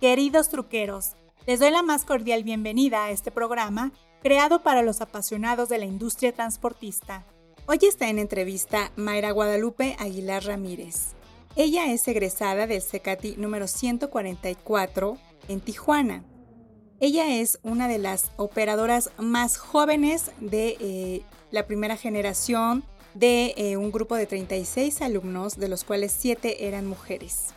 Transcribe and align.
Queridos 0.00 0.50
truqueros, 0.50 1.12
les 1.46 1.58
doy 1.58 1.70
la 1.70 1.82
más 1.82 2.04
cordial 2.04 2.44
bienvenida 2.44 3.06
a 3.06 3.10
este 3.10 3.30
programa 3.30 3.92
creado 4.22 4.62
para 4.62 4.82
los 4.82 5.00
apasionados 5.00 5.70
de 5.70 5.78
la 5.78 5.86
industria 5.86 6.32
transportista. 6.32 7.24
Hoy 7.64 7.78
está 7.80 8.10
en 8.10 8.18
entrevista 8.18 8.92
Mayra 8.96 9.30
Guadalupe 9.30 9.96
Aguilar 9.98 10.44
Ramírez. 10.44 11.14
Ella 11.56 11.90
es 11.90 12.06
egresada 12.08 12.66
del 12.66 12.82
CECATI 12.82 13.36
número 13.38 13.66
144 13.66 15.16
en 15.48 15.60
Tijuana. 15.60 16.24
Ella 17.00 17.40
es 17.40 17.58
una 17.62 17.88
de 17.88 17.96
las 17.96 18.32
operadoras 18.36 19.10
más 19.16 19.56
jóvenes 19.56 20.30
de 20.40 20.76
eh, 20.78 21.22
la 21.50 21.66
primera 21.66 21.96
generación 21.96 22.84
de 23.14 23.54
eh, 23.56 23.78
un 23.78 23.90
grupo 23.90 24.14
de 24.16 24.26
36 24.26 25.00
alumnos, 25.00 25.56
de 25.56 25.68
los 25.68 25.84
cuales 25.84 26.14
7 26.18 26.66
eran 26.66 26.86
mujeres. 26.86 27.55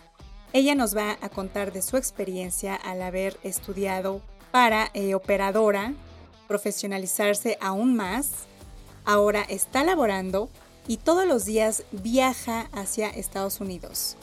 Ella 0.54 0.75
nos 0.75 0.95
va 0.95 1.18
a 1.21 1.29
contar 1.29 1.71
de 1.71 1.82
su 1.82 1.97
experiencia 1.97 2.75
al 2.75 3.02
haber 3.02 3.37
estudiado 3.43 4.21
para 4.51 4.89
eh, 4.93 5.14
operadora, 5.15 5.93
profesionalizarse 6.47 7.57
aún 7.61 7.96
más, 7.96 8.29
ahora 9.06 9.43
está 9.43 9.83
laborando 9.83 10.50
y 10.87 10.97
todos 10.97 11.28
los 11.28 11.46
días 11.46 11.83
viaja 11.92 12.68
hacia 12.71 13.09
Estados 13.09 13.61
Unidos. 13.61 14.18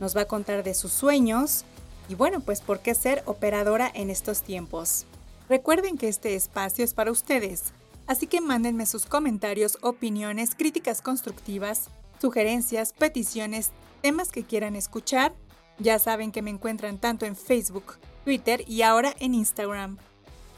Nos 0.00 0.16
va 0.16 0.22
a 0.22 0.28
contar 0.28 0.62
de 0.62 0.74
sus 0.74 0.92
sueños 0.92 1.64
y 2.08 2.14
bueno, 2.14 2.40
pues 2.40 2.60
por 2.60 2.80
qué 2.80 2.94
ser 2.94 3.22
operadora 3.26 3.90
en 3.94 4.10
estos 4.10 4.42
tiempos. 4.42 5.06
Recuerden 5.48 5.96
que 5.96 6.08
este 6.08 6.34
espacio 6.34 6.84
es 6.84 6.94
para 6.94 7.10
ustedes, 7.10 7.72
Así 8.10 8.26
que 8.26 8.40
mándenme 8.40 8.86
sus 8.86 9.06
comentarios, 9.06 9.78
opiniones, 9.82 10.56
críticas 10.56 11.00
constructivas, 11.00 11.90
sugerencias, 12.20 12.92
peticiones, 12.92 13.70
temas 14.02 14.32
que 14.32 14.42
quieran 14.42 14.74
escuchar. 14.74 15.32
Ya 15.80 15.98
saben 15.98 16.30
que 16.30 16.42
me 16.42 16.50
encuentran 16.50 16.98
tanto 16.98 17.24
en 17.24 17.34
Facebook, 17.34 17.96
Twitter 18.24 18.62
y 18.68 18.82
ahora 18.82 19.14
en 19.18 19.34
Instagram. 19.34 19.96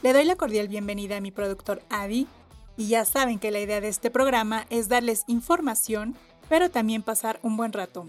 Le 0.01 0.11
doy 0.11 0.25
la 0.25 0.35
cordial 0.35 0.67
bienvenida 0.67 1.15
a 1.15 1.21
mi 1.21 1.31
productor 1.31 1.81
Adi 1.89 2.27
y 2.75 2.89
ya 2.89 3.05
saben 3.05 3.39
que 3.39 3.49
la 3.49 3.59
idea 3.59 3.79
de 3.79 3.87
este 3.87 4.11
programa 4.11 4.65
es 4.69 4.89
darles 4.89 5.23
información, 5.27 6.17
pero 6.49 6.69
también 6.69 7.03
pasar 7.03 7.39
un 7.41 7.55
buen 7.55 7.71
rato. 7.71 8.05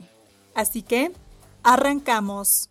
Así 0.57 0.83
que, 0.83 1.13
arrancamos. 1.63 2.69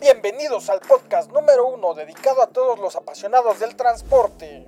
Bienvenidos 0.00 0.70
al 0.70 0.80
podcast 0.80 1.30
número 1.30 1.68
uno 1.68 1.94
dedicado 1.94 2.42
a 2.42 2.48
todos 2.48 2.80
los 2.80 2.96
apasionados 2.96 3.60
del 3.60 3.76
transporte, 3.76 4.66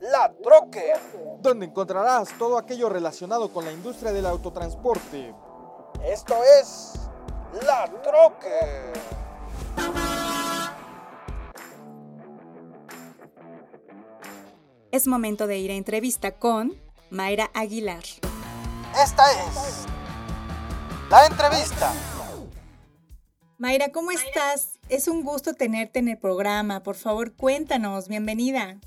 La 0.00 0.32
Troque, 0.42 0.92
donde 1.40 1.66
encontrarás 1.66 2.28
todo 2.38 2.58
aquello 2.58 2.88
relacionado 2.88 3.52
con 3.52 3.64
la 3.64 3.72
industria 3.72 4.12
del 4.12 4.26
autotransporte. 4.26 5.34
Esto 6.04 6.34
es 6.60 6.92
La 7.64 7.86
Troque. 8.02 8.92
Es 14.90 15.06
momento 15.06 15.46
de 15.46 15.58
ir 15.58 15.70
a 15.70 15.74
entrevista 15.74 16.32
con 16.32 16.74
Mayra 17.10 17.50
Aguilar. 17.54 18.04
Esta 19.02 19.30
es 19.32 19.86
la 21.10 21.26
entrevista. 21.26 21.92
Mayra, 23.58 23.90
¿cómo 23.90 24.10
estás? 24.10 24.78
Es 24.88 25.08
un 25.08 25.24
gusto 25.24 25.54
tenerte 25.54 25.98
en 25.98 26.08
el 26.08 26.18
programa. 26.18 26.82
Por 26.82 26.96
favor, 26.96 27.34
cuéntanos. 27.34 28.08
Bienvenida. 28.08 28.78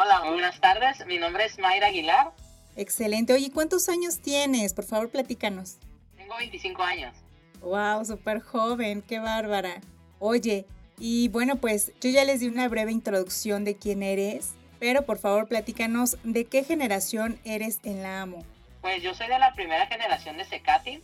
Hola, 0.00 0.30
buenas 0.30 0.60
tardes. 0.60 1.04
Mi 1.06 1.18
nombre 1.18 1.44
es 1.44 1.58
Mayra 1.58 1.88
Aguilar. 1.88 2.30
Excelente. 2.76 3.32
Oye, 3.32 3.50
¿cuántos 3.52 3.88
años 3.88 4.20
tienes? 4.20 4.72
Por 4.72 4.84
favor, 4.84 5.10
platícanos. 5.10 5.78
Tengo 6.16 6.36
25 6.36 6.80
años. 6.84 7.16
Wow, 7.62 8.04
súper 8.04 8.40
joven. 8.40 9.02
Qué 9.02 9.18
bárbara. 9.18 9.80
Oye, 10.20 10.66
y 10.98 11.28
bueno, 11.30 11.56
pues 11.56 11.92
yo 12.00 12.10
ya 12.10 12.24
les 12.24 12.38
di 12.38 12.46
una 12.46 12.68
breve 12.68 12.92
introducción 12.92 13.64
de 13.64 13.76
quién 13.76 14.04
eres, 14.04 14.54
pero 14.78 15.02
por 15.02 15.18
favor, 15.18 15.48
platícanos 15.48 16.16
de 16.22 16.44
qué 16.44 16.62
generación 16.62 17.40
eres 17.44 17.80
en 17.82 18.04
la 18.04 18.22
AMO. 18.22 18.44
Pues 18.82 19.02
yo 19.02 19.14
soy 19.14 19.26
de 19.26 19.40
la 19.40 19.52
primera 19.54 19.88
generación 19.88 20.36
de 20.36 20.44
Secati 20.44 21.02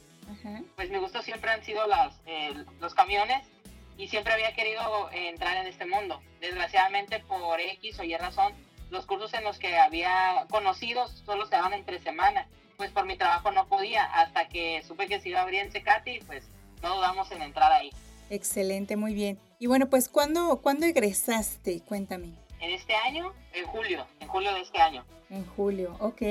pues 0.76 0.90
mi 0.90 0.98
gusto 0.98 1.22
siempre 1.22 1.50
han 1.50 1.64
sido 1.64 1.86
las, 1.86 2.14
eh, 2.26 2.64
los 2.80 2.94
camiones 2.94 3.46
y 3.96 4.08
siempre 4.08 4.32
había 4.32 4.54
querido 4.54 5.10
entrar 5.12 5.56
en 5.56 5.66
este 5.66 5.86
mundo. 5.86 6.22
Desgraciadamente 6.40 7.20
por 7.20 7.60
X 7.60 7.98
o 8.00 8.04
Y 8.04 8.16
razón, 8.16 8.52
los 8.90 9.06
cursos 9.06 9.34
en 9.34 9.44
los 9.44 9.58
que 9.58 9.76
había 9.76 10.46
conocido 10.50 11.08
solo 11.08 11.46
se 11.46 11.56
daban 11.56 11.72
entre 11.72 12.00
semana. 12.00 12.46
Pues 12.76 12.90
por 12.90 13.06
mi 13.06 13.16
trabajo 13.16 13.52
no 13.52 13.68
podía, 13.68 14.04
hasta 14.04 14.48
que 14.48 14.82
supe 14.86 15.06
que 15.06 15.20
se 15.20 15.28
iba 15.28 15.40
a 15.40 15.42
abrir 15.42 15.60
en 15.60 15.70
Secati, 15.70 16.20
pues 16.26 16.44
no 16.82 16.96
dudamos 16.96 17.30
en 17.30 17.42
entrar 17.42 17.70
ahí. 17.70 17.90
Excelente, 18.30 18.96
muy 18.96 19.14
bien. 19.14 19.38
Y 19.58 19.66
bueno, 19.66 19.88
pues 19.88 20.08
¿cuándo, 20.08 20.60
¿cuándo 20.60 20.86
egresaste? 20.86 21.80
Cuéntame. 21.82 22.32
En 22.60 22.70
este 22.70 22.94
año, 22.94 23.32
en 23.52 23.66
julio, 23.66 24.06
en 24.20 24.28
julio 24.28 24.52
de 24.54 24.60
este 24.62 24.78
año. 24.78 25.04
En 25.30 25.46
julio, 25.46 25.96
ok. 26.00 26.22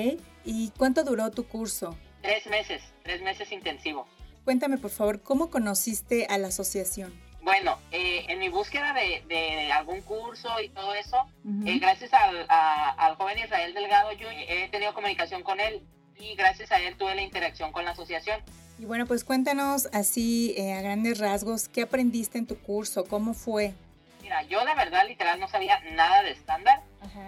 ¿Y 0.44 0.72
cuánto 0.78 1.04
duró 1.04 1.32
tu 1.32 1.48
curso? 1.48 1.96
Tres 2.22 2.46
meses, 2.48 2.82
tres 3.04 3.22
meses 3.22 3.52
intensivo. 3.52 4.08
Cuéntame, 4.44 4.78
por 4.78 4.92
favor, 4.92 5.22
¿cómo 5.22 5.50
conociste 5.50 6.26
a 6.30 6.38
la 6.38 6.48
asociación? 6.48 7.14
Bueno, 7.44 7.78
eh, 7.92 8.26
en 8.30 8.40
mi 8.40 8.48
búsqueda 8.48 8.94
de, 8.94 9.72
algún 9.74 10.02
curso 10.02 10.50
y 10.62 10.70
todo 10.70 10.94
eso, 10.94 11.18
eh, 11.66 11.78
gracias 11.78 12.12
al, 12.14 13.16
joven 13.16 13.38
Israel 13.38 13.74
Delgado, 13.74 14.14
yo 14.14 14.30
he 14.32 14.70
tenido 14.70 14.94
comunicación 14.94 15.44
con 15.44 15.60
él 15.60 15.82
y 16.18 16.36
gracias 16.36 16.72
a 16.72 16.80
él 16.80 16.96
tuve 16.96 17.16
la 17.16 17.22
interacción 17.22 17.74
con 17.74 17.84
la 17.84 17.92
asociación. 17.92 18.40
Y 18.80 18.86
bueno, 18.86 19.06
pues 19.06 19.26
cuéntanos 19.26 19.90
así 19.92 20.56
eh, 20.58 20.74
a 20.74 20.82
grandes 20.82 21.20
rasgos, 21.20 21.68
¿qué 21.68 21.82
aprendiste 21.82 22.38
en 22.38 22.48
tu 22.48 22.58
curso? 22.58 23.04
¿Cómo 23.04 23.34
fue? 23.34 23.74
Mira, 24.22 24.44
yo 24.44 24.64
la 24.64 24.74
verdad 24.74 25.06
literal 25.06 25.38
no 25.38 25.50
sabía 25.50 25.82
nada 25.92 26.24
de 26.24 26.32
estándar. 26.32 26.82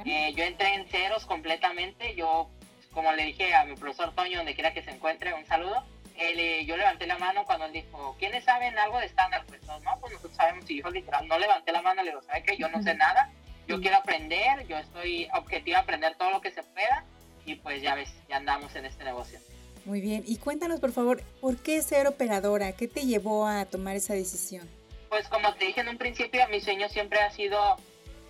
yo 0.05 0.43
entré 0.45 0.75
en 0.75 0.87
ceros 0.87 1.25
completamente. 1.25 2.15
Yo 2.15 2.49
como 2.93 3.11
le 3.11 3.25
dije 3.25 3.53
a 3.53 3.65
mi 3.65 3.75
profesor 3.75 4.15
Toño, 4.15 4.37
donde 4.37 4.55
quiera 4.55 4.73
que 4.73 4.81
se 4.81 4.91
encuentre, 4.91 5.33
un 5.33 5.45
saludo. 5.45 5.83
Él, 6.17 6.65
yo 6.65 6.77
levanté 6.77 7.07
la 7.07 7.17
mano 7.17 7.45
cuando 7.45 7.65
él 7.65 7.73
dijo, 7.73 8.15
¿quiénes 8.19 8.43
saben 8.43 8.77
algo 8.77 8.99
de 8.99 9.05
estándar? 9.05 9.43
Pues 9.47 9.61
no, 9.63 9.79
pues 9.99 10.13
nosotros 10.13 10.35
sabemos. 10.35 10.69
Y 10.69 10.81
yo 10.81 10.89
literal, 10.89 11.27
no 11.27 11.37
levanté 11.37 11.71
la 11.71 11.81
mano, 11.81 12.03
le 12.03 12.11
digo, 12.11 12.21
¿sabes 12.23 12.43
qué? 12.43 12.57
Yo 12.57 12.69
no 12.69 12.81
sé 12.81 12.95
nada, 12.95 13.31
yo 13.67 13.81
quiero 13.81 13.97
aprender, 13.97 14.65
yo 14.67 14.77
estoy 14.77 15.27
objetiva 15.33 15.79
a 15.79 15.81
aprender 15.81 16.15
todo 16.15 16.31
lo 16.31 16.41
que 16.41 16.51
se 16.51 16.63
pueda. 16.63 17.03
Y 17.45 17.55
pues 17.55 17.81
ya 17.81 17.95
ves, 17.95 18.11
ya 18.27 18.37
andamos 18.37 18.75
en 18.75 18.85
este 18.85 19.03
negocio. 19.03 19.39
Muy 19.85 20.01
bien, 20.01 20.23
y 20.25 20.37
cuéntanos 20.37 20.79
por 20.79 20.91
favor, 20.91 21.21
¿por 21.41 21.57
qué 21.57 21.79
ser 21.83 22.07
operadora? 22.07 22.71
¿Qué 22.71 22.87
te 22.87 23.05
llevó 23.05 23.45
a 23.45 23.65
tomar 23.65 23.95
esa 23.95 24.15
decisión? 24.15 24.67
Pues 25.09 25.27
como 25.27 25.53
te 25.53 25.65
dije 25.65 25.81
en 25.81 25.89
un 25.89 25.99
principio, 25.99 26.41
mi 26.49 26.59
sueño 26.59 26.89
siempre 26.89 27.19
ha 27.19 27.29
sido 27.29 27.77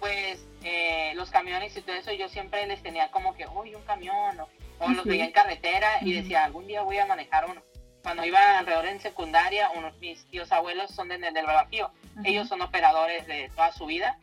pues 0.02 0.46
eh, 0.64 1.14
los 1.16 1.32
camiones 1.32 1.76
y 1.78 1.82
todo 1.82 1.96
eso, 1.96 2.12
yo 2.12 2.28
siempre 2.28 2.68
les 2.68 2.84
tenía 2.84 3.10
como 3.10 3.36
que, 3.36 3.48
uy, 3.48 3.74
un 3.74 3.84
camión, 3.84 4.38
o, 4.80 4.90
los 4.90 5.06
veía 5.06 5.26
en 5.26 5.32
carretera 5.32 6.00
y 6.02 6.14
decía, 6.14 6.44
algún 6.44 6.68
día 6.68 6.82
voy 6.82 6.98
a 6.98 7.06
manejar 7.06 7.50
uno. 7.50 7.62
Cuando 8.06 8.24
iba 8.24 8.60
alrededor 8.60 8.86
en 8.86 9.00
secundaria, 9.00 9.72
unos 9.72 9.98
mis 9.98 10.24
tíos 10.26 10.52
abuelos 10.52 10.92
son 10.92 11.08
de, 11.08 11.18
del 11.18 11.46
Bajío, 11.48 11.90
ellos 12.24 12.48
son 12.48 12.62
operadores 12.62 13.26
de 13.26 13.50
toda 13.56 13.72
su 13.72 13.88
vida. 13.88 14.20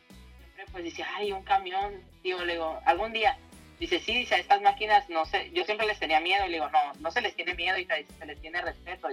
Siempre 0.54 0.66
pues 0.70 0.84
decía, 0.84 1.08
ay, 1.16 1.32
un 1.32 1.42
camión, 1.42 2.00
digo, 2.22 2.44
le 2.44 2.52
digo, 2.52 2.78
algún 2.84 3.12
día. 3.12 3.36
Dice, 3.80 3.98
sí, 3.98 4.16
dice, 4.16 4.36
a 4.36 4.38
estas 4.38 4.62
máquinas, 4.62 5.10
no 5.10 5.26
sé, 5.26 5.50
yo 5.52 5.64
siempre 5.64 5.88
les 5.88 5.98
tenía 5.98 6.20
miedo, 6.20 6.46
y 6.46 6.50
le 6.50 6.58
digo, 6.58 6.68
no, 6.68 6.78
no 7.00 7.10
se 7.10 7.22
les 7.22 7.34
tiene 7.34 7.54
miedo, 7.54 7.76
y 7.76 7.84
se 7.84 8.24
les 8.24 8.40
tiene 8.40 8.62
respeto. 8.62 9.08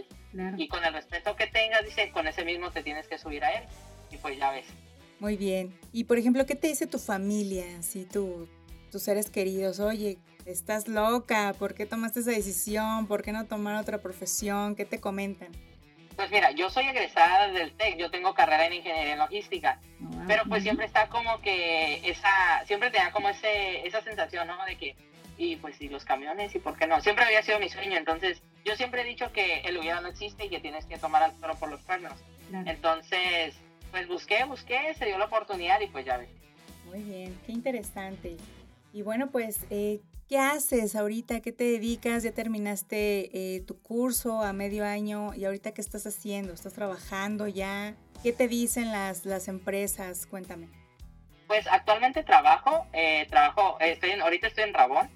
Y 0.55 0.67
con 0.67 0.85
el 0.85 0.93
respeto 0.93 1.35
que 1.35 1.47
tengas, 1.47 1.83
dice, 1.83 2.11
con 2.11 2.27
ese 2.27 2.45
mismo 2.45 2.69
te 2.69 2.83
tienes 2.83 3.07
que 3.07 3.17
subir 3.17 3.43
a 3.43 3.51
él. 3.53 3.63
Y 4.11 4.17
pues 4.17 4.37
ya 4.37 4.51
ves. 4.51 4.67
Muy 5.19 5.35
bien. 5.35 5.73
Y 5.91 6.03
por 6.03 6.19
ejemplo, 6.19 6.45
¿qué 6.45 6.53
te 6.53 6.67
dice 6.67 6.85
tu 6.85 6.99
familia, 6.99 7.81
si 7.81 8.05
tu, 8.05 8.47
tus 8.91 9.01
seres 9.01 9.31
queridos? 9.31 9.79
Oye, 9.79 10.19
estás 10.51 10.87
loca, 10.87 11.53
¿por 11.57 11.73
qué 11.73 11.85
tomaste 11.85 12.21
esa 12.21 12.31
decisión? 12.31 13.07
¿Por 13.07 13.23
qué 13.23 13.31
no 13.31 13.45
tomar 13.45 13.75
otra 13.75 13.99
profesión? 13.99 14.75
¿Qué 14.75 14.85
te 14.85 14.99
comentan? 14.99 15.49
Pues 16.15 16.31
mira, 16.31 16.51
yo 16.51 16.69
soy 16.69 16.85
egresada 16.85 17.47
del 17.47 17.71
TEC, 17.73 17.97
yo 17.97 18.11
tengo 18.11 18.33
carrera 18.33 18.65
en 18.65 18.73
ingeniería 18.73 19.13
en 19.13 19.19
logística, 19.19 19.79
ah, 20.03 20.25
pero 20.27 20.43
pues 20.49 20.63
siempre 20.63 20.85
está 20.85 21.07
como 21.07 21.39
que 21.41 22.01
esa, 22.09 22.65
siempre 22.65 22.91
tenía 22.91 23.11
como 23.11 23.29
ese, 23.29 23.87
esa 23.87 24.01
sensación, 24.01 24.47
¿no? 24.47 24.65
De 24.65 24.75
que, 24.75 24.97
y 25.37 25.55
pues, 25.55 25.79
y 25.79 25.87
los 25.87 26.03
camiones, 26.03 26.53
y 26.55 26.59
por 26.59 26.77
qué 26.77 26.87
no, 26.87 26.99
siempre 26.99 27.23
había 27.23 27.41
sido 27.41 27.59
mi 27.59 27.69
sueño, 27.69 27.97
entonces 27.97 28.41
yo 28.65 28.75
siempre 28.75 29.03
he 29.03 29.05
dicho 29.05 29.31
que 29.31 29.61
el 29.61 29.77
hubiera 29.77 30.01
no 30.01 30.09
existe 30.09 30.45
y 30.45 30.49
que 30.49 30.59
tienes 30.59 30.85
que 30.85 30.97
tomar 30.97 31.23
al 31.23 31.33
toro 31.39 31.55
por 31.55 31.69
los 31.69 31.79
cuernos. 31.81 32.19
Entonces, 32.65 33.55
pues 33.91 34.07
busqué, 34.07 34.43
busqué, 34.43 34.93
se 34.95 35.05
dio 35.05 35.17
la 35.17 35.25
oportunidad 35.25 35.79
y 35.79 35.87
pues 35.87 36.05
ya 36.05 36.17
ves. 36.17 36.29
Muy 36.85 37.01
bien, 37.03 37.39
qué 37.45 37.51
interesante. 37.51 38.35
Y 38.91 39.03
bueno, 39.03 39.29
pues, 39.29 39.65
eh, 39.69 40.01
¿qué 40.29 40.37
haces 40.37 40.95
ahorita? 40.95 41.41
¿Qué 41.41 41.51
te 41.51 41.63
dedicas? 41.63 42.21
¿Ya 42.21 42.31
terminaste 42.31 43.55
eh, 43.55 43.61
tu 43.61 43.81
curso 43.81 44.43
a 44.43 44.53
medio 44.53 44.85
año? 44.85 45.33
¿Y 45.33 45.45
ahorita 45.45 45.73
qué 45.73 45.81
estás 45.81 46.05
haciendo? 46.05 46.53
¿Estás 46.53 46.73
trabajando 46.73 47.47
ya? 47.47 47.95
¿Qué 48.21 48.31
te 48.31 48.47
dicen 48.47 48.91
las, 48.91 49.25
las 49.25 49.47
empresas? 49.47 50.27
Cuéntame. 50.27 50.69
Pues 51.47 51.65
actualmente 51.65 52.23
trabajo, 52.23 52.85
eh, 52.93 53.25
trabajo, 53.27 53.77
estoy 53.79 54.11
en, 54.11 54.21
ahorita 54.21 54.47
estoy 54.47 54.65
en 54.65 54.73
Rabón, 54.73 55.09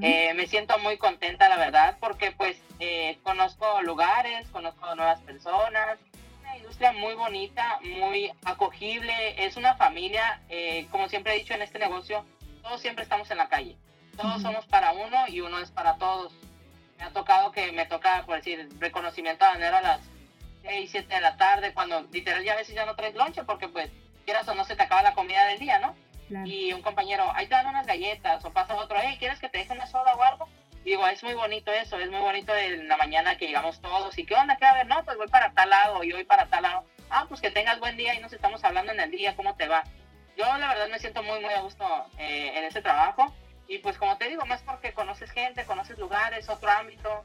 Eh, 0.00 0.32
me 0.32 0.46
siento 0.46 0.78
muy 0.78 0.96
contenta, 0.96 1.50
la 1.50 1.58
verdad, 1.58 1.98
porque 2.00 2.32
pues 2.32 2.56
eh, 2.80 3.18
conozco 3.22 3.82
lugares, 3.82 4.48
conozco 4.48 4.94
nuevas 4.94 5.20
personas, 5.20 5.98
una 6.40 6.56
industria 6.56 6.92
muy 6.92 7.12
bonita, 7.12 7.78
muy 7.82 8.32
acogible, 8.46 9.12
es 9.44 9.58
una 9.58 9.74
familia, 9.76 10.40
como 10.90 11.10
siempre 11.10 11.34
he 11.34 11.40
dicho 11.40 11.52
en 11.52 11.60
este 11.60 11.78
negocio, 11.78 12.24
todos 12.62 12.80
siempre 12.80 13.02
estamos 13.02 13.30
en 13.30 13.36
la 13.36 13.50
calle, 13.50 13.76
todos 14.16 14.42
somos 14.42 14.66
para 14.66 14.92
uno 14.92 15.28
y 15.28 15.40
uno 15.40 15.58
es 15.58 15.70
para 15.70 15.96
todos. 15.96 16.32
Me 16.98 17.04
ha 17.04 17.10
tocado 17.10 17.52
que 17.52 17.72
me 17.72 17.86
toca, 17.86 18.24
por 18.26 18.36
decir, 18.36 18.68
reconocimiento 18.78 19.44
de 19.44 19.52
dinero 19.52 19.76
a 19.76 19.82
las 19.82 20.00
6, 20.62 20.90
7 20.90 21.14
de 21.14 21.20
la 21.20 21.36
tarde, 21.36 21.74
cuando 21.74 22.02
literal 22.12 22.42
ya 22.42 22.54
a 22.54 22.56
veces 22.56 22.74
ya 22.74 22.86
no 22.86 22.96
traes 22.96 23.14
lonche, 23.14 23.44
porque 23.44 23.68
pues 23.68 23.90
quieras 24.24 24.48
o 24.48 24.54
no 24.54 24.64
se 24.64 24.76
te 24.76 24.82
acaba 24.82 25.02
la 25.02 25.14
comida 25.14 25.46
del 25.46 25.58
día, 25.58 25.78
¿no? 25.78 25.94
y 26.44 26.72
un 26.72 26.82
compañero, 26.82 27.30
ahí 27.36 27.46
te 27.46 27.54
dan 27.54 27.68
unas 27.68 27.86
galletas, 27.86 28.44
o 28.44 28.52
pasa 28.52 28.74
otro, 28.74 28.96
hey, 29.00 29.14
¿quieres 29.16 29.38
que 29.38 29.48
te 29.48 29.58
deje 29.58 29.72
una 29.72 29.86
soda 29.86 30.16
o 30.16 30.22
algo? 30.24 30.48
digo, 30.86 31.06
es 31.08 31.22
muy 31.24 31.34
bonito 31.34 31.72
eso, 31.72 31.98
es 31.98 32.10
muy 32.10 32.20
bonito 32.20 32.52
de 32.52 32.84
la 32.84 32.96
mañana 32.96 33.36
que 33.36 33.48
llegamos 33.48 33.80
todos, 33.80 34.16
y 34.18 34.24
¿qué 34.24 34.36
onda? 34.36 34.56
¿Qué 34.56 34.64
a 34.64 34.74
ver? 34.74 34.86
No, 34.86 35.04
pues 35.04 35.16
voy 35.16 35.26
para 35.26 35.52
tal 35.52 35.68
lado, 35.68 36.04
y 36.04 36.12
voy 36.12 36.24
para 36.24 36.46
tal 36.46 36.62
lado. 36.62 36.84
Ah, 37.10 37.26
pues 37.28 37.40
que 37.40 37.50
tengas 37.50 37.80
buen 37.80 37.96
día 37.96 38.14
y 38.14 38.20
nos 38.20 38.32
estamos 38.32 38.62
hablando 38.62 38.92
en 38.92 39.00
el 39.00 39.10
día, 39.10 39.34
¿cómo 39.34 39.56
te 39.56 39.66
va? 39.66 39.82
Yo 40.36 40.44
la 40.44 40.68
verdad 40.68 40.88
me 40.88 41.00
siento 41.00 41.24
muy, 41.24 41.40
muy 41.40 41.52
a 41.52 41.60
gusto 41.60 41.84
eh, 42.18 42.52
en 42.54 42.64
ese 42.64 42.82
trabajo, 42.82 43.34
y 43.68 43.78
pues 43.78 43.98
como 43.98 44.16
te 44.16 44.28
digo, 44.28 44.44
más 44.46 44.62
porque 44.62 44.92
conoces 44.92 45.30
gente, 45.30 45.64
conoces 45.64 45.98
lugares, 45.98 46.48
otro 46.48 46.70
ámbito, 46.70 47.24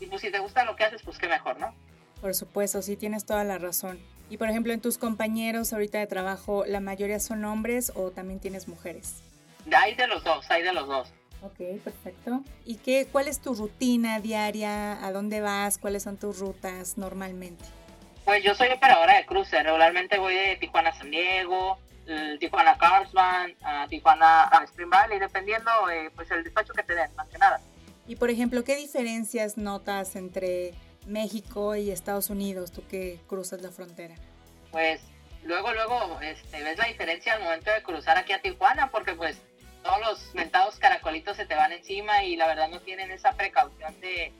y 0.00 0.06
pues 0.06 0.22
si 0.22 0.30
te 0.30 0.38
gusta 0.38 0.64
lo 0.64 0.76
que 0.76 0.84
haces, 0.84 1.02
pues 1.02 1.18
qué 1.18 1.28
mejor, 1.28 1.58
¿no? 1.58 1.74
Por 2.20 2.34
supuesto, 2.34 2.82
sí 2.82 2.96
tienes 2.96 3.24
toda 3.24 3.44
la 3.44 3.58
razón. 3.58 3.98
Y 4.28 4.36
por 4.36 4.48
ejemplo, 4.48 4.72
en 4.72 4.80
tus 4.80 4.98
compañeros 4.98 5.72
ahorita 5.72 5.98
de 5.98 6.06
trabajo, 6.06 6.64
¿la 6.66 6.80
mayoría 6.80 7.18
son 7.18 7.44
hombres 7.44 7.92
o 7.94 8.10
también 8.10 8.40
tienes 8.40 8.68
mujeres? 8.68 9.22
Hay 9.76 9.94
de 9.94 10.06
los 10.06 10.22
dos, 10.24 10.50
hay 10.50 10.62
de 10.62 10.72
los 10.72 10.86
dos. 10.86 11.12
Ok, 11.42 11.82
perfecto. 11.82 12.42
¿Y 12.64 12.76
qué, 12.76 13.06
cuál 13.10 13.26
es 13.26 13.40
tu 13.40 13.54
rutina 13.54 14.20
diaria? 14.20 15.04
¿A 15.04 15.12
dónde 15.12 15.40
vas? 15.40 15.78
¿Cuáles 15.78 16.02
son 16.02 16.16
tus 16.16 16.38
rutas 16.38 16.98
normalmente? 16.98 17.64
Pues 18.24 18.44
yo 18.44 18.54
soy 18.54 18.68
operadora 18.68 19.16
de 19.16 19.26
cruce. 19.26 19.62
Regularmente 19.62 20.18
voy 20.18 20.34
de 20.34 20.56
Tijuana 20.56 20.90
a 20.90 20.94
San 20.94 21.10
Diego, 21.10 21.78
Tijuana 22.38 22.72
a 22.72 22.78
Carlsbad, 22.78 23.50
a 23.62 23.86
Tijuana 23.88 24.44
a 24.44 24.64
Spring 24.64 24.90
Valley, 24.90 25.18
dependiendo 25.18 25.70
eh, 25.90 26.10
pues 26.14 26.30
el 26.30 26.42
despacho 26.42 26.72
que 26.72 26.82
te 26.82 26.94
den, 26.94 27.14
más 27.14 27.28
que 27.28 27.38
nada. 27.38 27.60
Y 28.06 28.16
por 28.16 28.30
ejemplo, 28.30 28.64
¿qué 28.64 28.76
diferencias 28.76 29.56
notas 29.56 30.16
entre 30.16 30.74
México 31.06 31.76
y 31.76 31.90
Estados 31.90 32.30
Unidos, 32.30 32.72
tú 32.72 32.86
que 32.88 33.20
cruzas 33.28 33.62
la 33.62 33.70
frontera? 33.70 34.16
Pues 34.72 35.00
luego, 35.44 35.72
luego, 35.72 36.20
este, 36.20 36.62
ves 36.62 36.78
la 36.78 36.86
diferencia 36.86 37.34
al 37.34 37.42
momento 37.42 37.70
de 37.70 37.82
cruzar 37.82 38.18
aquí 38.18 38.32
a 38.32 38.42
Tijuana, 38.42 38.90
porque 38.90 39.14
pues 39.14 39.40
todos 39.82 40.00
los 40.00 40.34
mentados 40.34 40.78
caracolitos 40.78 41.36
se 41.36 41.46
te 41.46 41.54
van 41.54 41.72
encima 41.72 42.24
y 42.24 42.36
la 42.36 42.46
verdad 42.46 42.68
no 42.68 42.80
tienen 42.80 43.10
esa 43.10 43.32
precaución 43.32 43.98
de... 44.00 44.32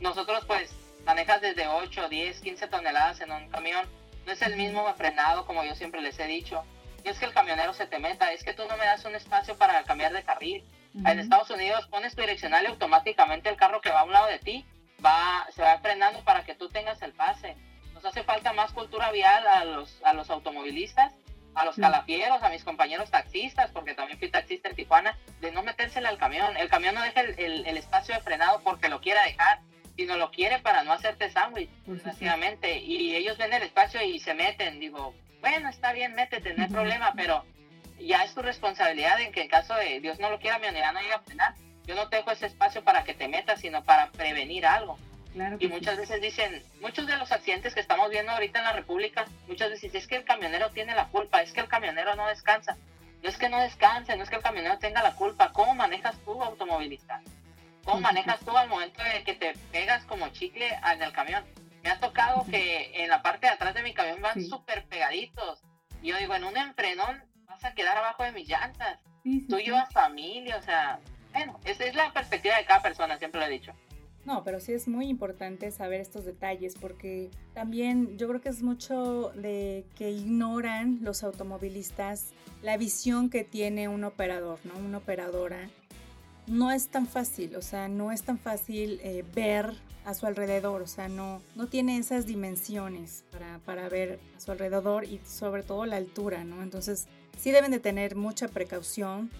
Nosotros 0.00 0.44
pues 0.46 0.70
manejas 1.04 1.40
desde 1.40 1.68
8, 1.68 2.08
10, 2.08 2.40
15 2.40 2.68
toneladas 2.68 3.20
en 3.20 3.30
un 3.32 3.48
camión, 3.50 3.86
no 4.26 4.32
es 4.32 4.42
el 4.42 4.56
mismo 4.56 4.92
frenado 4.94 5.46
como 5.46 5.64
yo 5.64 5.74
siempre 5.74 6.00
les 6.00 6.18
he 6.18 6.26
dicho. 6.26 6.64
Y 7.04 7.08
es 7.08 7.18
que 7.18 7.26
el 7.26 7.32
camionero 7.32 7.72
se 7.72 7.86
te 7.86 7.98
meta, 7.98 8.32
es 8.32 8.44
que 8.44 8.52
tú 8.52 8.62
no 8.68 8.76
me 8.76 8.84
das 8.84 9.04
un 9.04 9.14
espacio 9.14 9.56
para 9.56 9.82
cambiar 9.84 10.12
de 10.12 10.22
carril. 10.22 10.64
En 10.94 11.20
Estados 11.20 11.50
Unidos 11.50 11.86
pones 11.86 12.14
tu 12.14 12.20
direccional 12.20 12.64
y 12.64 12.66
automáticamente 12.66 13.48
el 13.48 13.56
carro 13.56 13.80
que 13.80 13.90
va 13.90 14.00
a 14.00 14.04
un 14.04 14.12
lado 14.12 14.26
de 14.26 14.38
ti 14.38 14.66
va, 15.04 15.46
se 15.54 15.62
va 15.62 15.78
frenando 15.78 16.22
para 16.24 16.44
que 16.44 16.54
tú 16.54 16.68
tengas 16.68 17.00
el 17.02 17.12
pase. 17.12 17.56
Nos 17.94 18.04
hace 18.04 18.22
falta 18.24 18.52
más 18.52 18.72
cultura 18.72 19.10
vial 19.12 19.46
a 19.46 19.64
los, 19.64 20.02
a 20.02 20.12
los 20.12 20.30
automovilistas, 20.30 21.14
a 21.54 21.64
los 21.64 21.76
calafieros, 21.76 22.42
a 22.42 22.48
mis 22.48 22.64
compañeros 22.64 23.10
taxistas, 23.10 23.70
porque 23.70 23.94
también 23.94 24.18
fui 24.18 24.30
taxista 24.30 24.68
en 24.68 24.76
Tijuana, 24.76 25.16
de 25.40 25.50
no 25.52 25.62
metérsele 25.62 26.08
al 26.08 26.18
camión. 26.18 26.56
El 26.56 26.68
camión 26.68 26.94
no 26.94 27.02
deja 27.02 27.20
el, 27.20 27.66
el, 27.66 27.76
espacio 27.76 28.14
de 28.14 28.20
frenado 28.20 28.60
porque 28.62 28.88
lo 28.88 29.00
quiera 29.00 29.22
dejar, 29.24 29.60
sino 29.96 30.16
lo 30.16 30.30
quiere 30.30 30.58
para 30.60 30.82
no 30.82 30.92
hacerte 30.92 31.30
sándwich, 31.30 31.70
desgraciadamente. 31.86 32.78
Y 32.78 33.14
ellos 33.14 33.36
ven 33.38 33.52
el 33.52 33.62
espacio 33.62 34.02
y 34.02 34.18
se 34.20 34.34
meten. 34.34 34.80
Digo, 34.80 35.14
bueno, 35.40 35.68
está 35.68 35.92
bien, 35.92 36.14
métete, 36.14 36.54
no 36.54 36.64
hay 36.64 36.70
problema, 36.70 37.12
pero 37.16 37.44
ya 37.98 38.24
es 38.24 38.34
tu 38.34 38.42
responsabilidad 38.42 39.20
en 39.20 39.32
que 39.32 39.42
en 39.42 39.48
caso 39.48 39.74
de 39.74 40.00
Dios 40.00 40.18
no 40.18 40.30
lo 40.30 40.38
quiera, 40.38 40.58
mi 40.58 40.68
unidad 40.68 40.92
no 40.92 41.00
llega 41.00 41.16
a 41.16 41.22
frenar 41.22 41.54
yo 41.90 41.96
no 41.96 42.08
te 42.08 42.18
dejo 42.18 42.30
ese 42.30 42.46
espacio 42.46 42.84
para 42.84 43.02
que 43.02 43.14
te 43.14 43.26
metas, 43.26 43.60
sino 43.60 43.82
para 43.82 44.12
prevenir 44.12 44.64
algo. 44.64 44.96
y 45.58 45.66
muchas 45.66 45.96
veces 45.96 46.20
dicen, 46.20 46.62
muchos 46.80 47.06
de 47.06 47.16
los 47.16 47.32
accidentes 47.32 47.74
que 47.74 47.80
estamos 47.80 48.10
viendo 48.10 48.30
ahorita 48.30 48.60
en 48.60 48.64
la 48.64 48.72
República, 48.72 49.26
muchas 49.48 49.70
veces 49.70 49.92
es 49.94 50.06
que 50.06 50.14
el 50.14 50.24
camionero 50.24 50.70
tiene 50.70 50.94
la 50.94 51.08
culpa, 51.08 51.42
es 51.42 51.52
que 51.52 51.60
el 51.60 51.68
camionero 51.68 52.14
no 52.14 52.28
descansa. 52.28 52.76
No 53.22 53.28
es 53.28 53.36
que 53.36 53.48
no 53.48 53.60
descanse, 53.60 54.16
no 54.16 54.22
es 54.22 54.30
que 54.30 54.36
el 54.36 54.42
camionero 54.42 54.78
tenga 54.78 55.02
la 55.02 55.16
culpa. 55.16 55.52
¿Cómo 55.52 55.74
manejas 55.74 56.16
tú, 56.24 56.40
automovilista? 56.42 57.20
¿Cómo 57.84 58.00
manejas 58.00 58.38
tú 58.40 58.56
al 58.56 58.68
momento 58.68 59.02
de 59.02 59.24
que 59.24 59.34
te 59.34 59.54
pegas 59.72 60.04
como 60.04 60.28
chicle 60.28 60.68
en 60.68 61.02
el 61.02 61.12
camión? 61.12 61.44
Me 61.82 61.90
ha 61.90 62.00
tocado 62.00 62.44
que 62.44 63.02
en 63.02 63.08
la 63.08 63.22
parte 63.22 63.46
de 63.46 63.52
atrás 63.52 63.74
de 63.74 63.82
mi 63.82 63.94
camión 63.94 64.20
van 64.20 64.42
súper 64.44 64.86
pegaditos. 64.86 65.62
Y 66.02 66.08
yo 66.08 66.16
digo, 66.18 66.34
en 66.34 66.44
un 66.44 66.56
enfrenón 66.56 67.22
vas 67.46 67.64
a 67.64 67.74
quedar 67.74 67.96
abajo 67.96 68.22
de 68.22 68.32
mis 68.32 68.48
llantas. 68.48 69.00
tú 69.48 69.58
llevas 69.58 69.92
familia, 69.92 70.56
o 70.56 70.62
sea, 70.62 71.00
bueno, 71.32 71.58
esa 71.64 71.84
es 71.84 71.94
la 71.94 72.12
perspectiva 72.12 72.56
de 72.56 72.64
cada 72.64 72.82
persona, 72.82 73.18
siempre 73.18 73.40
lo 73.40 73.46
he 73.46 73.50
dicho. 73.50 73.72
No, 74.24 74.44
pero 74.44 74.60
sí 74.60 74.72
es 74.72 74.86
muy 74.86 75.08
importante 75.08 75.70
saber 75.70 76.00
estos 76.00 76.26
detalles 76.26 76.76
porque 76.78 77.30
también 77.54 78.18
yo 78.18 78.28
creo 78.28 78.40
que 78.40 78.50
es 78.50 78.62
mucho 78.62 79.30
de 79.30 79.86
que 79.96 80.10
ignoran 80.10 80.98
los 81.00 81.22
automovilistas 81.22 82.32
la 82.62 82.76
visión 82.76 83.30
que 83.30 83.44
tiene 83.44 83.88
un 83.88 84.04
operador, 84.04 84.58
¿no? 84.64 84.78
Una 84.78 84.98
operadora. 84.98 85.70
No 86.46 86.70
es 86.70 86.88
tan 86.88 87.06
fácil, 87.06 87.56
o 87.56 87.62
sea, 87.62 87.88
no 87.88 88.12
es 88.12 88.22
tan 88.22 88.38
fácil 88.38 89.00
eh, 89.02 89.24
ver 89.34 89.74
a 90.04 90.14
su 90.14 90.26
alrededor, 90.26 90.82
o 90.82 90.86
sea, 90.86 91.08
no, 91.08 91.42
no 91.54 91.66
tiene 91.66 91.98
esas 91.98 92.26
dimensiones 92.26 93.24
para, 93.30 93.58
para 93.60 93.88
ver 93.88 94.18
a 94.36 94.40
su 94.40 94.50
alrededor 94.50 95.04
y 95.04 95.20
sobre 95.26 95.62
todo 95.62 95.86
la 95.86 95.96
altura, 95.96 96.44
¿no? 96.44 96.62
Entonces, 96.62 97.06
sí 97.38 97.50
deben 97.50 97.70
de 97.70 97.80
tener 97.80 98.16
mucha 98.16 98.48
precaución 98.48 99.30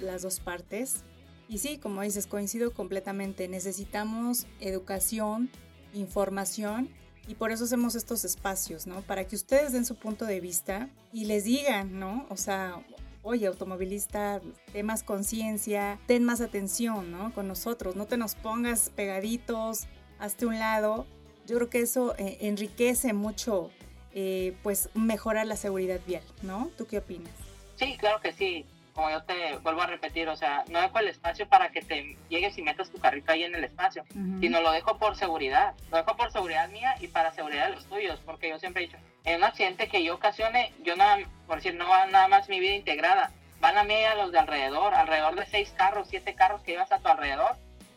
las 0.00 0.22
dos 0.22 0.40
partes 0.40 1.04
y 1.48 1.58
sí, 1.58 1.78
como 1.78 2.02
dices, 2.02 2.26
coincido 2.26 2.72
completamente. 2.72 3.48
Necesitamos 3.48 4.46
educación, 4.60 5.50
información 5.92 6.88
y 7.26 7.34
por 7.34 7.50
eso 7.50 7.64
hacemos 7.64 7.96
estos 7.96 8.24
espacios, 8.24 8.86
¿no? 8.86 9.02
Para 9.02 9.26
que 9.26 9.36
ustedes 9.36 9.72
den 9.72 9.84
su 9.84 9.96
punto 9.96 10.26
de 10.26 10.40
vista 10.40 10.88
y 11.12 11.24
les 11.24 11.44
digan, 11.44 11.98
¿no? 11.98 12.26
O 12.28 12.36
sea, 12.36 12.80
oye, 13.22 13.46
automovilista, 13.46 14.40
ten 14.72 14.86
más 14.86 15.02
conciencia, 15.02 15.98
ten 16.06 16.24
más 16.24 16.40
atención, 16.40 17.10
¿no? 17.10 17.34
Con 17.34 17.48
nosotros, 17.48 17.96
no 17.96 18.06
te 18.06 18.16
nos 18.16 18.36
pongas 18.36 18.90
pegaditos, 18.90 19.88
hazte 20.20 20.46
un 20.46 20.58
lado. 20.58 21.06
Yo 21.46 21.56
creo 21.56 21.70
que 21.70 21.80
eso 21.80 22.14
eh, 22.18 22.38
enriquece 22.42 23.12
mucho, 23.12 23.70
eh, 24.14 24.54
pues, 24.62 24.90
mejorar 24.94 25.46
la 25.46 25.56
seguridad 25.56 26.00
vial, 26.06 26.22
¿no? 26.42 26.70
¿Tú 26.78 26.86
qué 26.86 26.98
opinas? 26.98 27.32
Sí, 27.76 27.96
claro 27.98 28.20
que 28.20 28.32
sí 28.32 28.66
como 29.00 29.10
yo 29.10 29.22
te 29.22 29.56
vuelvo 29.58 29.80
a 29.80 29.86
repetir, 29.86 30.28
o 30.28 30.36
sea, 30.36 30.64
no 30.68 30.80
dejo 30.80 30.98
el 30.98 31.08
espacio 31.08 31.48
para 31.48 31.70
que 31.70 31.80
te 31.80 32.16
llegues 32.28 32.58
y 32.58 32.62
metas 32.62 32.90
tu 32.90 32.98
carrito 32.98 33.32
ahí 33.32 33.44
en 33.44 33.54
el 33.54 33.64
espacio, 33.64 34.04
sino 34.40 34.60
lo 34.60 34.72
dejo 34.72 34.98
por 34.98 35.16
seguridad, 35.16 35.74
lo 35.90 35.96
dejo 35.96 36.16
por 36.16 36.30
seguridad 36.32 36.68
mía 36.68 36.94
y 37.00 37.08
para 37.08 37.32
seguridad 37.32 37.68
de 37.68 37.76
los 37.76 37.86
tuyos, 37.86 38.20
porque 38.26 38.50
yo 38.50 38.58
siempre 38.58 38.82
he 38.82 38.86
dicho, 38.86 38.98
en 39.24 39.38
un 39.38 39.44
accidente 39.44 39.88
que 39.88 40.04
yo 40.04 40.14
ocasione, 40.14 40.72
yo 40.82 40.96
nada, 40.96 41.18
por 41.46 41.56
decir, 41.56 41.74
no 41.74 41.88
va 41.88 42.06
nada 42.06 42.28
más 42.28 42.48
mi 42.48 42.60
vida 42.60 42.74
integrada, 42.74 43.30
van 43.60 43.78
a 43.78 43.84
mí 43.84 43.94
a 43.94 44.16
los 44.16 44.32
de 44.32 44.38
alrededor, 44.38 44.94
alrededor 44.94 45.34
de 45.36 45.46
seis 45.46 45.72
carros, 45.76 46.08
siete 46.10 46.34
carros 46.34 46.62
que 46.62 46.72
llevas 46.72 46.92
a 46.92 46.98
tu 46.98 47.08
alrededor, 47.08 47.56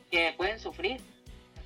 que 0.10 0.34
pueden 0.38 0.60
sufrir 0.60 1.01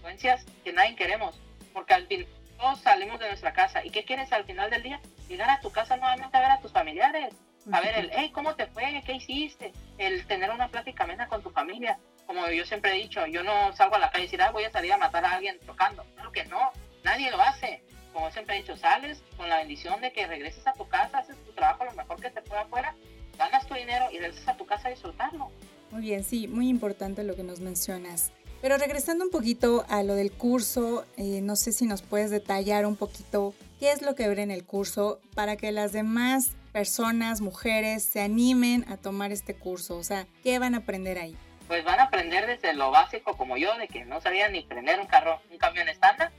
consecuencias 0.07 0.45
que 0.63 0.73
nadie 0.73 0.95
queremos, 0.95 1.35
porque 1.73 1.93
al 1.93 2.07
fin 2.07 2.25
todos 2.57 2.79
salimos 2.79 3.19
de 3.19 3.27
nuestra 3.27 3.53
casa, 3.53 3.85
¿y 3.85 3.89
qué 3.89 4.03
quieres 4.03 4.31
al 4.31 4.45
final 4.45 4.69
del 4.69 4.83
día? 4.83 4.99
Llegar 5.27 5.49
a 5.49 5.59
tu 5.59 5.69
casa 5.69 5.97
nuevamente 5.97 6.35
a 6.37 6.39
ver 6.39 6.51
a 6.51 6.61
tus 6.61 6.71
familiares, 6.71 7.33
a 7.71 7.81
ver, 7.81 7.95
el, 7.95 8.11
hey, 8.13 8.31
¿cómo 8.33 8.55
te 8.55 8.67
fue? 8.67 9.03
¿Qué 9.05 9.13
hiciste? 9.13 9.73
El 9.97 10.25
tener 10.25 10.49
una 10.49 10.69
plática 10.69 11.03
amena 11.03 11.27
con 11.27 11.43
tu 11.43 11.49
familia. 11.49 11.99
Como 12.25 12.47
yo 12.49 12.65
siempre 12.65 12.91
he 12.91 13.01
dicho, 13.01 13.25
yo 13.27 13.43
no 13.43 13.75
salgo 13.75 13.95
a 13.95 13.99
la 13.99 14.09
calle 14.09 14.23
y 14.23 14.27
decir, 14.27 14.41
ah, 14.41 14.51
voy 14.51 14.63
a 14.63 14.71
salir 14.71 14.93
a 14.93 14.97
matar 14.97 15.25
a 15.25 15.33
alguien 15.33 15.59
tocando. 15.65 16.05
Claro 16.15 16.31
que 16.31 16.45
no, 16.45 16.71
nadie 17.03 17.29
lo 17.29 17.41
hace. 17.41 17.83
Como 18.13 18.31
siempre 18.31 18.55
he 18.55 18.61
dicho, 18.61 18.77
sales 18.77 19.21
con 19.35 19.49
la 19.49 19.57
bendición 19.57 19.99
de 19.99 20.13
que 20.13 20.25
regreses 20.25 20.65
a 20.65 20.73
tu 20.73 20.87
casa, 20.87 21.19
haces 21.19 21.35
tu 21.45 21.51
trabajo 21.51 21.83
lo 21.83 21.91
mejor 21.91 22.21
que 22.21 22.29
te 22.29 22.41
pueda 22.41 22.61
afuera, 22.61 22.95
ganas 23.37 23.67
tu 23.67 23.73
dinero 23.73 24.05
y 24.11 24.19
regresas 24.19 24.47
a 24.47 24.55
tu 24.55 24.65
casa 24.65 24.87
a 24.87 24.91
disfrutarlo. 24.91 25.51
Muy 25.91 26.01
bien, 26.01 26.23
sí, 26.23 26.47
muy 26.47 26.69
importante 26.69 27.23
lo 27.23 27.35
que 27.35 27.43
nos 27.43 27.59
mencionas. 27.59 28.31
Pero 28.61 28.77
regresando 28.77 29.23
un 29.23 29.31
poquito 29.31 29.85
a 29.89 30.03
lo 30.03 30.15
del 30.15 30.31
curso, 30.31 31.05
eh, 31.17 31.41
no 31.41 31.55
sé 31.55 31.71
si 31.71 31.85
nos 31.85 32.01
puedes 32.01 32.31
detallar 32.31 32.85
un 32.85 32.95
poquito 32.95 33.53
qué 33.79 33.91
es 33.91 34.01
lo 34.01 34.15
que 34.15 34.27
ver 34.27 34.39
en 34.39 34.51
el 34.51 34.65
curso 34.65 35.19
para 35.35 35.55
que 35.57 35.71
las 35.71 35.91
demás 35.91 36.55
personas, 36.77 37.41
mujeres, 37.41 38.03
se 38.03 38.21
animen 38.21 38.85
a 38.87 38.97
tomar 38.97 39.31
este 39.31 39.55
curso? 39.55 39.97
O 39.97 40.03
sea, 40.03 40.27
¿qué 40.43 40.59
van 40.59 40.75
a 40.75 40.79
aprender 40.79 41.17
ahí? 41.17 41.35
Pues 41.67 41.83
van 41.83 41.99
a 41.99 42.03
aprender 42.03 42.45
desde 42.45 42.73
lo 42.73 42.91
básico 42.91 43.35
como 43.35 43.57
yo, 43.57 43.75
de 43.79 43.87
que 43.87 44.05
no 44.05 44.21
sabían 44.21 44.51
ni 44.51 44.61
prender 44.61 44.99
un 44.99 45.07
carro, 45.07 45.41
un 45.49 45.57
camión 45.57 45.89
estándar, 45.89 46.31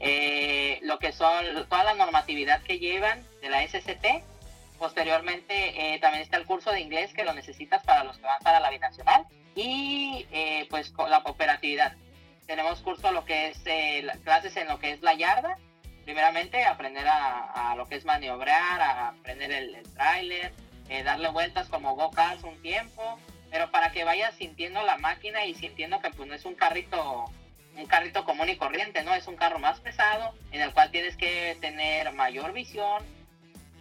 eh, 0.00 0.80
lo 0.82 0.98
que 0.98 1.12
son 1.12 1.44
toda 1.68 1.84
la 1.84 1.94
normatividad 1.94 2.62
que 2.62 2.80
llevan 2.80 3.24
de 3.40 3.48
la 3.48 3.62
SCT. 3.62 4.24
Posteriormente 4.76 5.94
eh, 5.94 6.00
también 6.00 6.24
está 6.24 6.36
el 6.36 6.46
curso 6.46 6.72
de 6.72 6.80
inglés 6.80 7.14
que 7.14 7.24
lo 7.24 7.32
necesitas 7.32 7.84
para 7.84 8.02
los 8.02 8.18
que 8.18 8.26
van 8.26 8.42
para 8.42 8.58
la 8.58 8.70
binacional. 8.70 9.24
Y 9.56 10.26
eh, 10.30 10.66
pues 10.70 10.90
con 10.90 11.10
la 11.10 11.18
operatividad. 11.18 11.96
Tenemos 12.46 12.80
curso 12.80 13.10
lo 13.10 13.24
que 13.24 13.48
es 13.48 13.60
eh, 13.64 14.06
clases 14.22 14.56
en 14.56 14.68
lo 14.68 14.78
que 14.78 14.92
es 14.92 15.02
la 15.02 15.14
yarda, 15.14 15.58
primeramente 16.04 16.64
aprender 16.64 17.06
a, 17.08 17.74
lo 17.76 17.86
que 17.86 17.96
es 17.96 18.04
maniobrar, 18.04 18.80
a 18.80 19.08
aprender 19.08 19.50
el, 19.50 19.82
tráiler, 19.94 20.52
eh, 20.88 21.02
darle 21.02 21.30
vueltas 21.30 21.68
como 21.68 21.96
go-karts 21.96 22.44
un 22.44 22.62
tiempo, 22.62 23.18
pero 23.50 23.72
para 23.72 23.90
que 23.90 24.04
vayas 24.04 24.34
sintiendo 24.36 24.84
la 24.84 24.98
máquina 24.98 25.44
y 25.46 25.54
sintiendo 25.54 26.00
que 26.00 26.10
pues 26.10 26.28
no 26.28 26.34
es 26.34 26.44
un 26.44 26.54
carrito 26.54 27.24
un 27.76 27.86
carrito 27.86 28.24
común 28.24 28.48
y 28.48 28.56
corriente, 28.56 29.02
¿no? 29.04 29.14
Es 29.14 29.26
un 29.26 29.36
carro 29.36 29.58
más 29.58 29.80
pesado 29.80 30.34
en 30.50 30.62
el 30.62 30.72
cual 30.72 30.90
tienes 30.90 31.14
que 31.18 31.58
tener 31.60 32.10
mayor 32.12 32.54
visión 32.54 33.04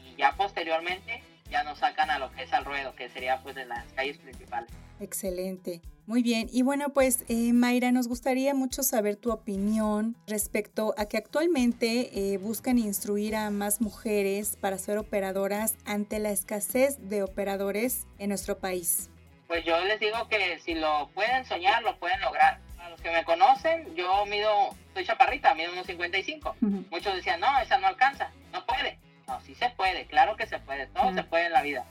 y 0.04 0.16
ya 0.18 0.34
posteriormente 0.34 1.24
ya 1.50 1.64
nos 1.64 1.80
sacan 1.80 2.10
a 2.10 2.20
lo 2.20 2.30
que 2.32 2.44
es 2.44 2.52
al 2.52 2.66
ruedo, 2.66 2.94
que 2.96 3.08
sería 3.08 3.40
pues 3.42 3.56
en 3.56 3.70
las 3.70 3.86
calles 3.94 4.18
principales. 4.18 4.70
Excelente. 5.00 5.82
Muy 6.08 6.22
bien. 6.22 6.48
Y 6.52 6.62
bueno, 6.62 6.90
pues 6.90 7.26
eh, 7.30 7.52
Mayra, 7.52 7.92
nos 7.92 8.08
gustaría 8.08 8.54
mucho 8.54 8.84
saber 8.84 9.16
tu 9.16 9.32
opinión 9.32 10.16
respecto 10.28 10.94
a 11.00 11.08
que 11.08 11.18
actualmente 11.18 12.34
eh, 12.34 12.38
buscan 12.38 12.78
instruir 12.78 13.36
a 13.36 13.50
más 13.50 13.82
mujeres 13.82 14.56
para 14.62 14.78
ser 14.78 15.00
operadoras 15.00 15.78
ante 15.84 16.20
la 16.20 16.30
escasez 16.30 17.10
de 17.10 17.24
operadores 17.24 18.06
en 18.20 18.30
nuestro 18.30 18.60
país. 18.60 19.10
Pues 19.48 19.66
yo 19.66 19.84
les 19.86 20.00
digo 20.00 20.28
que 20.28 20.60
si 20.60 20.76
lo 20.76 21.10
pueden 21.16 21.44
soñar, 21.46 21.82
lo 21.82 21.98
pueden 21.98 22.22
lograr. 22.22 22.60
A 22.80 22.90
los 22.92 23.02
que 23.02 23.10
me 23.10 23.24
conocen, 23.24 23.96
yo 23.96 24.28
mido, 24.28 24.76
soy 24.94 25.06
chaparrita, 25.06 25.56
mido 25.56 25.72
unos 25.74 25.88
55. 25.88 26.56
Muchos 26.92 27.16
decían, 27.16 27.40
no, 27.40 27.48
esa 27.60 27.80
no 27.80 27.88
alcanza, 27.88 28.30
no 28.54 28.64
puede. 28.68 29.00
No, 29.28 29.42
sí 29.42 29.56
se 29.56 29.72
puede, 29.72 30.06
claro 30.06 30.36
que 30.36 30.46
se 30.46 30.60
puede, 30.60 30.86
todo 30.88 31.12
se 31.16 31.24
puede 31.24 31.48
en 31.48 31.54
la 31.54 31.64
vida. 31.64 31.86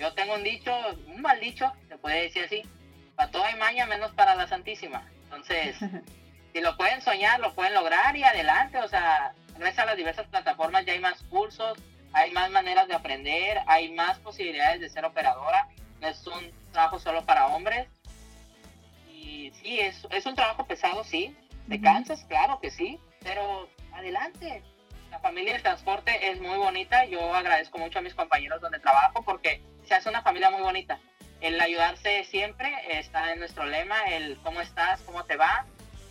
Yo 0.00 0.14
tengo 0.14 0.34
un 0.34 0.42
dicho, 0.42 0.74
un 1.08 1.20
mal 1.20 1.38
dicho, 1.40 1.70
se 1.86 1.98
puede 1.98 2.22
decir 2.22 2.44
así, 2.44 2.62
para 3.16 3.30
todo 3.30 3.44
hay 3.44 3.56
maña 3.56 3.84
menos 3.84 4.12
para 4.12 4.34
la 4.34 4.48
Santísima. 4.48 5.06
Entonces, 5.24 5.76
si 6.54 6.60
lo 6.62 6.74
pueden 6.78 7.02
soñar, 7.02 7.38
lo 7.38 7.54
pueden 7.54 7.74
lograr 7.74 8.16
y 8.16 8.24
adelante, 8.24 8.78
o 8.78 8.88
sea, 8.88 9.34
gracias 9.58 9.80
a 9.80 9.84
las 9.84 9.98
diversas 9.98 10.26
plataformas 10.28 10.86
ya 10.86 10.94
hay 10.94 11.00
más 11.00 11.22
cursos, 11.24 11.78
hay 12.14 12.30
más 12.30 12.50
maneras 12.50 12.88
de 12.88 12.94
aprender, 12.94 13.60
hay 13.66 13.92
más 13.92 14.18
posibilidades 14.20 14.80
de 14.80 14.88
ser 14.88 15.04
operadora, 15.04 15.68
no 16.00 16.08
es 16.08 16.26
un 16.26 16.50
trabajo 16.72 16.98
solo 16.98 17.26
para 17.26 17.48
hombres. 17.48 17.86
Y 19.06 19.52
sí, 19.60 19.80
es, 19.80 20.08
es 20.10 20.24
un 20.24 20.34
trabajo 20.34 20.66
pesado, 20.66 21.04
sí, 21.04 21.36
te 21.68 21.78
cansas, 21.78 22.24
claro 22.24 22.58
que 22.58 22.70
sí, 22.70 22.98
pero 23.22 23.68
adelante, 23.92 24.62
la 25.10 25.18
familia 25.18 25.54
de 25.54 25.60
transporte 25.60 26.30
es 26.30 26.40
muy 26.40 26.56
bonita. 26.56 27.04
Yo 27.04 27.34
agradezco 27.34 27.78
mucho 27.78 27.98
a 27.98 28.02
mis 28.02 28.14
compañeros 28.14 28.60
donde 28.60 28.78
trabajo 28.78 29.22
porque 29.24 29.62
se 29.90 29.96
hace 29.96 30.08
una 30.08 30.22
familia 30.22 30.50
muy 30.50 30.62
bonita. 30.62 31.00
El 31.40 31.60
ayudarse 31.60 32.22
siempre 32.22 32.72
está 32.90 33.32
en 33.32 33.40
nuestro 33.40 33.66
lema, 33.66 34.00
el 34.04 34.38
cómo 34.38 34.60
estás, 34.60 35.00
cómo 35.00 35.24
te 35.24 35.36
va, 35.36 35.66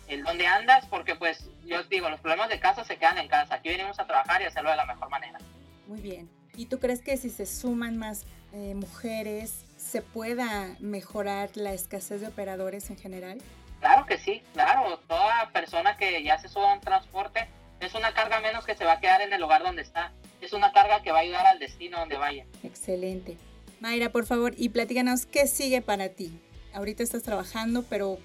el 0.06 0.22
dónde 0.22 0.46
andas, 0.46 0.84
porque 0.84 1.14
pues 1.14 1.48
yo 1.64 1.80
os 1.80 1.88
digo, 1.88 2.10
los 2.10 2.20
problemas 2.20 2.50
de 2.50 2.60
casa 2.60 2.84
se 2.84 2.98
quedan 2.98 3.16
en 3.16 3.28
casa. 3.28 3.54
Aquí 3.54 3.70
venimos 3.70 3.98
a 3.98 4.06
trabajar 4.06 4.42
y 4.42 4.44
hacerlo 4.44 4.68
de 4.68 4.76
la 4.76 4.84
mejor 4.84 5.08
manera. 5.08 5.38
Muy 5.86 5.98
bien. 5.98 6.28
¿Y 6.56 6.66
tú 6.66 6.78
crees 6.78 7.00
que 7.00 7.16
si 7.16 7.30
se 7.30 7.46
suman 7.46 7.96
más 7.96 8.26
eh, 8.52 8.74
mujeres, 8.74 9.64
se 9.78 10.02
pueda 10.02 10.76
mejorar 10.80 11.48
la 11.54 11.72
escasez 11.72 12.20
de 12.20 12.26
operadores 12.26 12.90
en 12.90 12.98
general? 12.98 13.38
Claro 13.78 14.04
que 14.04 14.18
sí, 14.18 14.42
claro. 14.52 14.98
Toda 15.08 15.48
persona 15.54 15.96
que 15.96 16.22
ya 16.22 16.38
se 16.38 16.50
suba 16.50 16.72
a 16.72 16.74
un 16.74 16.82
transporte 16.82 17.48
es 17.80 17.94
una 17.94 18.12
carga 18.12 18.40
menos 18.40 18.66
que 18.66 18.74
se 18.74 18.84
va 18.84 18.92
a 18.92 19.00
quedar 19.00 19.22
en 19.22 19.32
el 19.32 19.40
lugar 19.40 19.62
donde 19.62 19.80
está. 19.80 20.12
Es 20.42 20.52
una 20.52 20.70
carga 20.70 21.00
que 21.00 21.12
va 21.12 21.18
a 21.20 21.22
ayudar 21.22 21.46
al 21.46 21.58
destino 21.58 21.98
donde 21.98 22.18
vaya. 22.18 22.44
Excelente. 22.62 23.38
Mayra, 23.80 24.12
por 24.12 24.26
favor, 24.26 24.54
y 24.56 24.68
platícanos 24.68 25.26
qué 25.26 25.46
sigue 25.46 25.82
para 25.82 26.10
ti. 26.10 26.38
Ahorita 26.72 27.02
estás 27.02 27.22
trabajando, 27.22 27.82
pero 27.88 28.18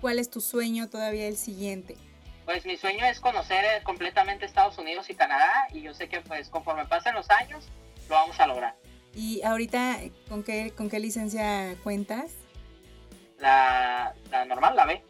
¿cuál 0.00 0.18
es 0.18 0.30
tu 0.30 0.40
sueño 0.40 0.88
todavía 0.88 1.28
el 1.28 1.36
siguiente? 1.36 1.96
Pues 2.46 2.64
mi 2.64 2.76
sueño 2.76 3.04
es 3.04 3.20
conocer 3.20 3.64
eh, 3.64 3.82
completamente 3.82 4.46
Estados 4.46 4.78
Unidos 4.78 5.10
y 5.10 5.14
Canadá 5.14 5.52
y 5.72 5.82
yo 5.82 5.94
sé 5.94 6.08
que 6.08 6.20
pues 6.20 6.48
conforme 6.48 6.86
pasen 6.86 7.14
los 7.14 7.28
años 7.30 7.66
lo 8.08 8.14
vamos 8.14 8.38
a 8.40 8.46
lograr. 8.46 8.76
¿Y 9.14 9.42
ahorita 9.42 10.00
con 10.28 10.42
qué, 10.42 10.72
con 10.76 10.88
qué 10.88 10.98
licencia 10.98 11.74
cuentas? 11.82 12.32
La, 13.38 14.14
la 14.30 14.44
normal, 14.44 14.76
la 14.76 14.86
B. 14.86 15.02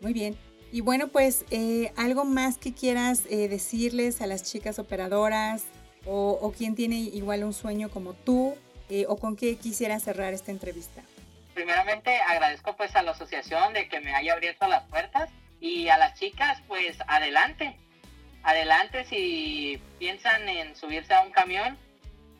Muy 0.00 0.12
bien. 0.12 0.36
Y 0.72 0.82
bueno, 0.82 1.08
pues 1.08 1.44
eh, 1.50 1.92
algo 1.96 2.24
más 2.24 2.56
que 2.56 2.72
quieras 2.72 3.24
eh, 3.28 3.48
decirles 3.48 4.20
a 4.20 4.26
las 4.26 4.44
chicas 4.44 4.78
operadoras 4.78 5.64
o, 6.06 6.52
quien 6.56 6.74
tiene 6.74 6.96
igual 6.96 7.44
un 7.44 7.52
sueño 7.52 7.90
como 7.90 8.14
tú 8.14 8.54
eh, 8.90 9.06
o 9.08 9.16
con 9.16 9.36
qué 9.36 9.56
quisiera 9.56 9.98
cerrar 10.00 10.34
esta 10.34 10.50
entrevista. 10.50 11.02
Primeramente 11.54 12.16
agradezco 12.20 12.76
pues 12.76 12.94
a 12.96 13.02
la 13.02 13.12
asociación 13.12 13.72
de 13.72 13.88
que 13.88 14.00
me 14.00 14.14
haya 14.14 14.34
abierto 14.34 14.66
las 14.66 14.84
puertas 14.84 15.30
y 15.60 15.88
a 15.88 15.98
las 15.98 16.18
chicas 16.18 16.62
pues 16.68 16.96
adelante, 17.06 17.76
adelante 18.42 19.04
si 19.04 19.80
piensan 19.98 20.48
en 20.48 20.76
subirse 20.76 21.14
a 21.14 21.22
un 21.22 21.30
camión, 21.30 21.78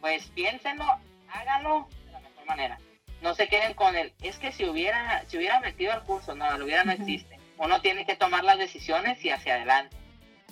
pues 0.01 0.27
piénsenlo, 0.35 0.87
háganlo 1.29 1.89
de 2.07 2.13
la 2.13 2.21
mejor 2.21 2.47
manera. 2.47 2.79
No 3.23 3.35
se 3.35 3.49
queden 3.49 3.75
con 3.75 3.97
el, 3.97 4.13
es 4.23 4.39
que 4.39 4.53
si 4.53 4.65
hubiera, 4.65 5.25
si 5.29 5.37
hubiera 5.37 5.61
metido 5.61 5.93
al 5.93 6.05
curso, 6.05 6.35
no, 6.35 6.57
lo 6.57 6.65
hubiera 6.65 6.85
no 6.85 6.93
existe 6.93 7.41
uno 7.61 7.81
tiene 7.83 8.07
que 8.07 8.17
tomar 8.17 8.43
las 8.43 8.59
decisiones 8.59 9.23
y 9.23 9.31
hacia 9.31 9.57
adelante. 9.57 9.95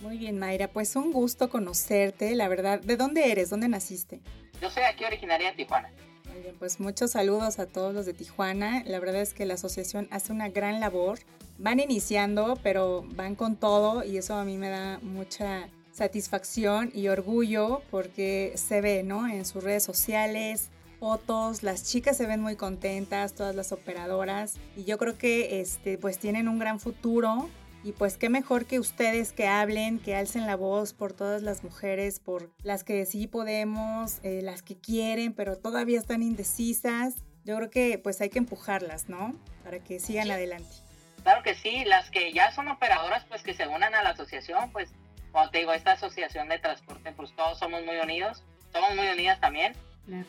Muy 0.01 0.17
bien, 0.17 0.39
Mayra, 0.39 0.69
pues 0.69 0.95
un 0.95 1.13
gusto 1.13 1.51
conocerte, 1.51 2.35
la 2.37 2.49
verdad. 2.49 2.81
¿De 2.81 2.97
dónde 2.97 3.33
eres? 3.33 3.51
¿Dónde 3.51 3.69
naciste? 3.69 4.21
Yo 4.61 4.71
soy 4.71 4.85
aquí 4.85 5.05
originaria 5.05 5.51
de 5.51 5.57
Tijuana. 5.57 5.91
Muy 6.33 6.43
bien, 6.43 6.55
pues 6.59 6.79
muchos 6.79 7.13
saludos 7.13 7.59
a 7.59 7.67
todos 7.67 7.93
los 7.93 8.07
de 8.07 8.15
Tijuana. 8.15 8.85
La 8.87 9.01
verdad 9.01 9.23
es 9.23 9.35
que 9.35 9.45
la 9.45 9.55
asociación 9.55 10.07
hace 10.11 10.33
una 10.33 10.51
gran 10.51 10.79
labor. 10.79 11.19
Van 11.59 11.81
iniciando, 11.81 12.57
pero 12.63 13.05
van 13.15 13.35
con 13.35 13.57
todo 13.57 14.05
y 14.05 14.19
eso 14.19 14.35
a 14.35 14.45
mí 14.45 14.57
me 14.57 14.69
da 14.69 15.01
mucha 15.03 15.69
satisfacción 15.93 16.93
y 16.95 17.09
orgullo 17.09 17.83
porque 17.91 18.53
se 18.55 18.81
ve, 18.81 19.03
¿no? 19.03 19.27
En 19.27 19.45
sus 19.45 19.65
redes 19.65 19.83
sociales, 19.83 20.69
fotos, 21.01 21.65
las 21.65 21.83
chicas 21.85 22.17
se 22.17 22.27
ven 22.27 22.41
muy 22.41 22.55
contentas, 22.55 23.35
todas 23.35 23.57
las 23.57 23.73
operadoras, 23.73 24.55
y 24.77 24.85
yo 24.85 24.99
creo 24.99 25.19
que 25.19 25.61
este, 25.61 25.99
pues 25.99 26.19
tienen 26.19 26.47
un 26.47 26.61
gran 26.61 26.79
futuro. 26.79 27.49
Y 27.85 27.93
pues 27.93 28.17
qué 28.17 28.29
mejor 28.29 28.67
que 28.67 28.81
ustedes 28.81 29.33
que 29.33 29.47
hablen, 29.47 29.99
que 29.99 30.15
alcen 30.15 30.47
la 30.47 30.57
voz 30.57 30.93
por 30.93 31.13
todas 31.13 31.43
las 31.43 31.63
mujeres, 31.63 32.21
por 32.21 32.51
las 32.63 32.85
que 32.85 33.07
sí 33.07 33.27
podemos, 33.27 34.19
eh, 34.25 34.41
las 34.43 34.63
que 34.63 34.77
quieren, 34.77 35.33
pero 35.33 35.57
todavía 35.57 35.99
están 35.99 36.23
indecisas. 36.23 37.15
Yo 37.45 37.57
creo 37.57 37.71
que 37.71 37.99
pues 37.99 38.21
hay 38.21 38.31
que 38.31 38.39
empujarlas, 38.39 39.09
¿no? 39.09 39.35
Para 39.65 39.79
que 39.79 40.01
sigan 40.01 40.31
adelante. 40.31 40.75
Claro 41.23 41.43
que 41.43 41.55
sí, 41.55 41.85
las 41.85 42.11
que 42.11 42.33
ya 42.33 42.53
son 42.53 42.69
operadoras, 42.69 43.25
pues 43.27 43.43
que 43.43 43.55
se 43.55 43.67
unan 43.67 43.95
a 43.95 44.03
la 44.03 44.11
asociación, 44.11 44.71
pues 44.73 44.91
como 45.33 45.51
te 45.51 45.59
digo, 45.59 45.73
esta 45.73 45.93
asociación 45.93 46.49
de 46.49 46.59
transporte, 46.59 47.13
pues 47.13 47.33
todos 47.37 47.59
somos 47.59 47.85
muy 47.85 47.97
unidos, 47.97 48.43
somos 48.73 48.95
muy 48.97 49.07
unidas 49.09 49.41
también 49.41 49.75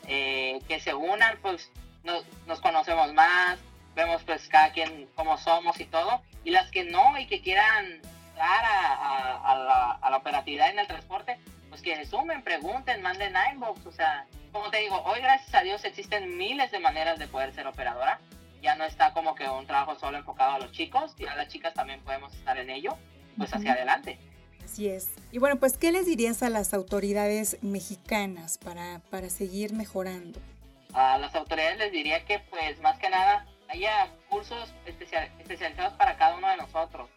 eh, 0.06 0.60
que 0.68 0.80
se 0.80 0.94
unan, 0.94 1.38
pues 1.42 1.70
nos 2.46 2.60
conocemos 2.60 3.12
más, 3.12 3.58
vemos 3.94 4.22
pues 4.24 4.48
cada 4.48 4.72
quien 4.72 5.08
cómo 5.14 5.38
somos 5.38 5.78
y 5.80 5.86
todo, 5.86 6.22
y 6.44 6.50
las 6.50 6.70
que 6.70 6.84
no 6.84 7.18
y 7.18 7.26
que 7.26 7.40
quieran 7.40 8.00
dar 8.36 8.64
a, 8.64 9.98
la, 10.08 10.16
operatividad 10.16 10.70
en 10.70 10.78
el 10.78 10.86
transporte, 10.86 11.38
pues 11.68 11.82
que 11.82 12.04
sumen, 12.06 12.42
pregunten, 12.42 13.02
manden 13.02 13.34
inbox, 13.52 13.86
o 13.86 13.92
sea, 13.92 14.26
como 14.52 14.70
te 14.70 14.78
digo, 14.78 15.00
hoy 15.04 15.20
gracias 15.20 15.54
a 15.54 15.62
Dios 15.62 15.84
existen 15.84 16.36
miles 16.36 16.70
de 16.70 16.78
maneras 16.78 17.18
de 17.18 17.26
poder 17.26 17.54
ser 17.54 17.66
operadora, 17.66 18.20
ya 18.62 18.74
no 18.74 18.84
está 18.84 19.12
como 19.12 19.34
que 19.34 19.48
un 19.48 19.66
trabajo 19.66 19.98
solo 19.98 20.18
enfocado 20.18 20.54
a 20.54 20.58
los 20.58 20.72
chicos, 20.72 21.14
y 21.18 21.26
a 21.26 21.36
las 21.36 21.48
chicas 21.48 21.74
también 21.74 22.00
podemos 22.00 22.34
estar 22.34 22.58
en 22.58 22.70
ello, 22.70 22.96
pues 23.36 23.54
hacia 23.54 23.72
adelante. 23.72 24.18
Así 24.64 24.88
es. 24.88 25.10
Y 25.32 25.38
bueno, 25.38 25.56
pues, 25.56 25.76
¿qué 25.76 25.90
les 25.90 26.06
dirías 26.06 26.42
a 26.42 26.50
las 26.50 26.74
autoridades 26.74 27.58
mexicanas 27.62 28.58
para, 28.58 29.00
para 29.10 29.30
seguir 29.30 29.72
mejorando? 29.72 30.38
A 30.92 31.18
las 31.18 31.34
autoridades 31.34 31.78
les 31.78 31.92
diría 31.92 32.24
que, 32.24 32.38
pues, 32.38 32.80
más 32.80 32.98
que 32.98 33.10
nada, 33.10 33.46
haya 33.70 34.08
cursos 34.28 34.72
especializados 34.86 35.94
para 35.94 36.16
cada 36.16 36.36
uno 36.36 36.48
de 36.48 36.56
nosotros. 36.56 37.08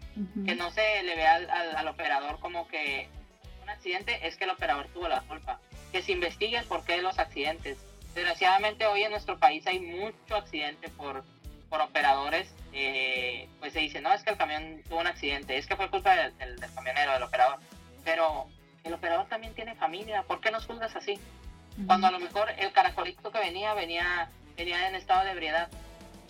Que 0.45 0.55
no 0.55 0.69
se 0.71 1.01
le 1.03 1.15
vea 1.15 1.35
al, 1.35 1.87
operador 1.87 2.39
como 2.39 2.67
que 2.67 3.09
un 3.63 3.69
accidente 3.69 4.27
es 4.27 4.37
que 4.37 4.43
el 4.43 4.51
operador 4.51 4.87
tuvo 4.93 5.07
la 5.07 5.21
culpa. 5.21 5.59
Que 5.91 6.01
se 6.01 6.11
investigue 6.11 6.57
el 6.57 6.65
porqué 6.65 6.93
de 6.93 7.01
los 7.01 7.17
accidentes. 7.17 7.77
Desgraciadamente 8.13 8.85
hoy 8.85 9.03
en 9.03 9.11
nuestro 9.11 9.39
país 9.39 9.65
hay 9.65 9.79
mucho 9.79 10.35
accidente 10.35 10.89
por, 10.89 11.23
por 11.69 11.81
operadores 11.81 12.53
eh, 12.75 13.47
pues 13.59 13.73
se 13.73 13.79
dice, 13.79 14.01
no, 14.01 14.11
es 14.11 14.23
que 14.23 14.31
el 14.31 14.37
camión 14.37 14.81
tuvo 14.89 14.99
un 14.99 15.07
accidente, 15.07 15.57
es 15.57 15.67
que 15.67 15.75
fue 15.75 15.89
culpa 15.89 16.15
del, 16.15 16.59
camionero, 16.73 17.13
del 17.13 17.23
operador. 17.23 17.59
Pero 18.03 18.47
el 18.83 18.93
operador 18.93 19.27
también 19.27 19.53
tiene 19.53 19.75
familia, 19.75 20.23
¿por 20.23 20.41
qué 20.41 20.51
nos 20.51 20.65
juzgas 20.65 20.95
así? 20.95 21.19
Cuando 21.85 22.07
a 22.07 22.11
lo 22.11 22.19
mejor 22.19 22.49
el 22.57 22.71
caracolito 22.71 23.31
que 23.31 23.39
venía, 23.39 23.73
venía, 23.73 24.29
venía 24.57 24.87
en 24.87 24.95
estado 24.95 25.23
de 25.23 25.31
ebriedad. 25.31 25.69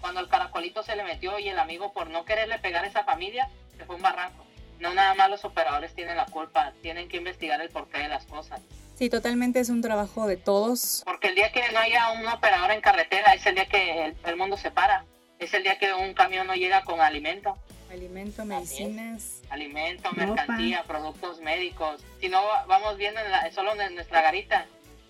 Cuando 0.03 0.19
el 0.19 0.27
caracolito 0.27 0.83
se 0.83 0.97
le 0.97 1.05
metió 1.05 1.39
y 1.39 1.47
el 1.47 1.57
amigo 1.57 1.93
por 1.93 2.09
no 2.09 2.25
quererle 2.25 2.59
pegar 2.59 2.83
a 2.83 2.87
esa 2.87 3.05
familia, 3.05 3.47
se 3.77 3.85
fue 3.85 3.95
un 3.95 4.01
barranco. 4.01 4.45
No 4.81 4.93
nada 4.93 5.15
más 5.15 5.29
los 5.29 5.45
operadores 5.45 5.95
tienen 5.95 6.17
la 6.17 6.25
culpa, 6.25 6.73
tienen 6.81 7.07
que 7.07 7.15
investigar 7.15 7.61
el 7.61 7.69
porqué 7.69 7.99
de 7.99 8.09
las 8.09 8.25
cosas. 8.25 8.59
Sí, 8.97 9.09
totalmente 9.09 9.61
es 9.61 9.69
un 9.69 9.81
trabajo 9.81 10.27
de 10.27 10.35
todos. 10.35 11.03
Porque 11.05 11.29
el 11.29 11.35
día 11.35 11.53
que 11.53 11.71
no 11.71 11.79
haya 11.79 12.11
un 12.11 12.27
operador 12.27 12.71
en 12.71 12.81
carretera 12.81 13.33
es 13.33 13.45
el 13.45 13.55
día 13.55 13.65
que 13.69 14.13
el 14.25 14.35
mundo 14.35 14.57
se 14.57 14.71
para 14.71 15.05
es 15.39 15.53
el 15.53 15.63
día 15.63 15.77
que 15.77 15.93
un 15.93 16.13
camión 16.13 16.47
no 16.47 16.55
llega 16.55 16.83
con 16.83 17.01
alimento. 17.01 17.57
Alimento, 17.91 18.43
medicinas. 18.43 19.41
Alimento, 19.49 20.11
mercancía, 20.13 20.83
productos 20.83 21.39
médicos. 21.41 22.03
Si 22.19 22.29
no, 22.29 22.41
vamos 22.67 22.97
viendo 22.97 23.21
solo 23.53 23.79
en 23.79 23.95
nuestra 23.95 24.21
garita. 24.21 24.65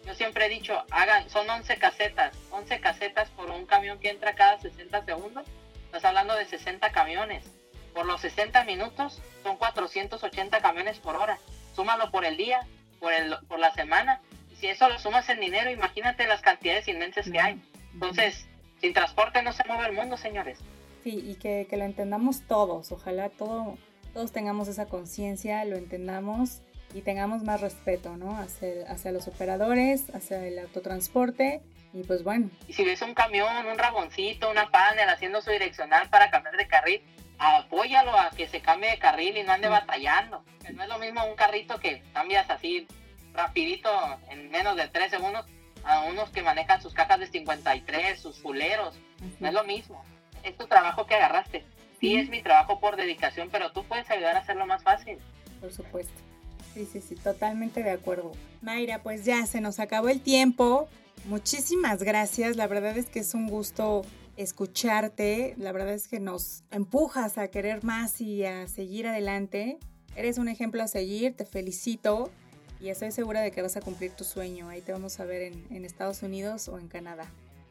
Yo 0.05 0.13
siempre 0.15 0.45
he 0.45 0.49
dicho, 0.49 0.83
hagan, 0.91 1.29
son 1.29 1.49
11 1.49 1.77
casetas. 1.77 2.35
11 2.51 2.79
casetas 2.79 3.29
por 3.31 3.49
un 3.49 3.65
camión 3.65 3.99
que 3.99 4.09
entra 4.09 4.35
cada 4.35 4.59
60 4.59 5.05
segundos. 5.05 5.45
Estás 5.85 6.05
hablando 6.05 6.35
de 6.35 6.45
60 6.45 6.91
camiones. 6.91 7.45
Por 7.93 8.05
los 8.05 8.21
60 8.21 8.63
minutos 8.65 9.21
son 9.43 9.57
480 9.57 10.61
camiones 10.61 10.99
por 10.99 11.15
hora. 11.15 11.39
Súmalo 11.75 12.11
por 12.11 12.25
el 12.25 12.37
día, 12.37 12.67
por, 12.99 13.13
el, 13.13 13.35
por 13.47 13.59
la 13.59 13.73
semana. 13.73 14.21
Y 14.51 14.55
si 14.55 14.67
eso 14.67 14.89
lo 14.89 14.99
sumas 14.99 15.29
en 15.29 15.39
dinero, 15.39 15.69
imagínate 15.69 16.27
las 16.27 16.41
cantidades 16.41 16.87
inmensas 16.87 17.29
que 17.29 17.39
hay. 17.39 17.61
Entonces, 17.93 18.47
sin 18.81 18.93
transporte 18.93 19.41
no 19.41 19.53
se 19.53 19.63
mueve 19.65 19.87
el 19.87 19.93
mundo, 19.93 20.17
señores. 20.17 20.59
Sí, 21.03 21.23
y 21.23 21.35
que, 21.35 21.67
lo 21.71 21.83
entendamos 21.83 22.41
todos. 22.47 22.91
Ojalá 22.91 23.29
todo, 23.29 23.77
todos 24.13 24.31
tengamos 24.31 24.67
esa 24.67 24.87
conciencia, 24.87 25.63
lo 25.65 25.77
entendamos 25.77 26.61
y 26.93 27.01
tengamos 27.01 27.43
más 27.43 27.61
respeto, 27.61 28.15
¿no? 28.17 28.37
Hacia, 28.37 28.89
hacia 28.89 29.11
los 29.11 29.27
operadores, 29.27 30.09
hacia 30.13 30.45
el 30.45 30.59
autotransporte 30.59 31.61
y 31.93 32.03
pues 32.03 32.23
bueno. 32.23 32.49
Y 32.67 32.73
si 32.73 32.83
ves 32.83 33.01
un 33.01 33.13
camión, 33.13 33.65
un 33.65 33.77
raboncito, 33.77 34.49
una 34.49 34.69
panel 34.69 35.09
haciendo 35.09 35.41
su 35.41 35.51
direccional 35.51 36.09
para 36.09 36.29
cambiar 36.29 36.57
de 36.57 36.67
carril, 36.67 37.01
apóyalo 37.37 38.17
a 38.17 38.29
que 38.31 38.47
se 38.47 38.61
cambie 38.61 38.91
de 38.91 38.99
carril 38.99 39.37
y 39.37 39.43
no 39.43 39.51
ande 39.51 39.67
batallando. 39.67 40.43
no 40.73 40.83
es 40.83 40.89
lo 40.89 40.99
mismo 40.99 41.25
un 41.25 41.35
carrito 41.35 41.79
que 41.79 42.01
cambias 42.13 42.49
así 42.49 42.87
rapidito 43.33 43.89
en 44.29 44.49
menos 44.51 44.75
de 44.75 44.87
tres 44.87 45.11
segundos 45.11 45.45
a 45.83 46.01
unos 46.01 46.29
que 46.29 46.41
manejan 46.41 46.81
sus 46.81 46.93
cajas 46.93 47.19
de 47.19 47.27
53, 47.27 48.19
sus 48.19 48.39
fuleros. 48.41 48.95
No 49.39 49.47
es 49.47 49.53
lo 49.53 49.63
mismo. 49.63 50.03
Es 50.43 50.57
tu 50.57 50.67
trabajo 50.67 51.05
que 51.05 51.15
agarraste. 51.15 51.65
Sí, 51.99 52.15
es 52.15 52.29
mi 52.29 52.41
trabajo 52.41 52.79
por 52.79 52.95
dedicación, 52.95 53.49
pero 53.51 53.71
tú 53.71 53.83
puedes 53.83 54.09
ayudar 54.09 54.35
a 54.35 54.39
hacerlo 54.39 54.65
más 54.65 54.83
fácil. 54.83 55.19
Por 55.59 55.71
supuesto. 55.71 56.32
Sí, 56.73 56.87
sí, 56.91 57.01
sí, 57.01 57.15
totalmente 57.15 57.83
de 57.83 57.91
acuerdo. 57.91 58.31
Mayra, 58.61 59.03
pues 59.03 59.25
ya 59.25 59.45
se 59.45 59.61
nos 59.61 59.79
acabó 59.79 60.09
el 60.09 60.21
tiempo. 60.21 60.87
Muchísimas 61.25 62.01
gracias. 62.01 62.55
La 62.55 62.67
verdad 62.67 62.97
es 62.97 63.07
que 63.07 63.19
es 63.19 63.33
un 63.33 63.47
gusto 63.47 64.03
escucharte. 64.37 65.53
La 65.57 65.71
verdad 65.71 65.93
es 65.93 66.07
que 66.07 66.19
nos 66.19 66.63
empujas 66.71 67.37
a 67.37 67.47
querer 67.49 67.83
más 67.83 68.19
y 68.21 68.45
a 68.45 68.67
seguir 68.67 69.07
adelante. 69.07 69.77
Eres 70.15 70.37
un 70.37 70.47
ejemplo 70.47 70.83
a 70.83 70.87
seguir, 70.87 71.35
te 71.35 71.45
felicito 71.45 72.31
y 72.79 72.89
estoy 72.89 73.11
segura 73.11 73.41
de 73.41 73.51
que 73.51 73.61
vas 73.61 73.77
a 73.77 73.81
cumplir 73.81 74.11
tu 74.11 74.23
sueño. 74.23 74.69
Ahí 74.69 74.81
te 74.81 74.91
vamos 74.91 75.19
a 75.19 75.25
ver 75.25 75.53
en, 75.69 75.85
Estados 75.85 76.21
Unidos 76.21 76.67
o 76.67 76.77
en 76.77 76.87
Canadá. 76.87 77.25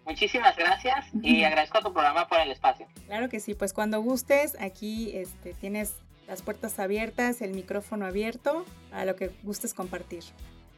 Muchísimas 0.07 0.57
gracias 0.57 1.07
y 1.23 1.45
agradezco 1.45 1.79
a 1.79 1.83
tu 1.83 1.93
programa 1.93 2.27
por 2.27 2.41
el 2.41 2.51
espacio. 2.51 2.87
Claro 3.07 3.29
que 3.29 3.39
sí, 3.39 3.55
pues 3.55 3.73
cuando 3.73 4.01
gustes, 4.01 4.57
aquí 4.59 5.13
este, 5.15 5.55
tienes 5.55 5.95
las 6.27 6.43
puertas 6.43 6.79
abiertas, 6.79 7.43
el 7.43 7.53
micrófono 7.53 8.07
abierto, 8.07 8.65
a 8.93 9.05
lo 9.05 9.17
que 9.17 9.31
gustes 9.43 9.75
compartir. 9.75 10.25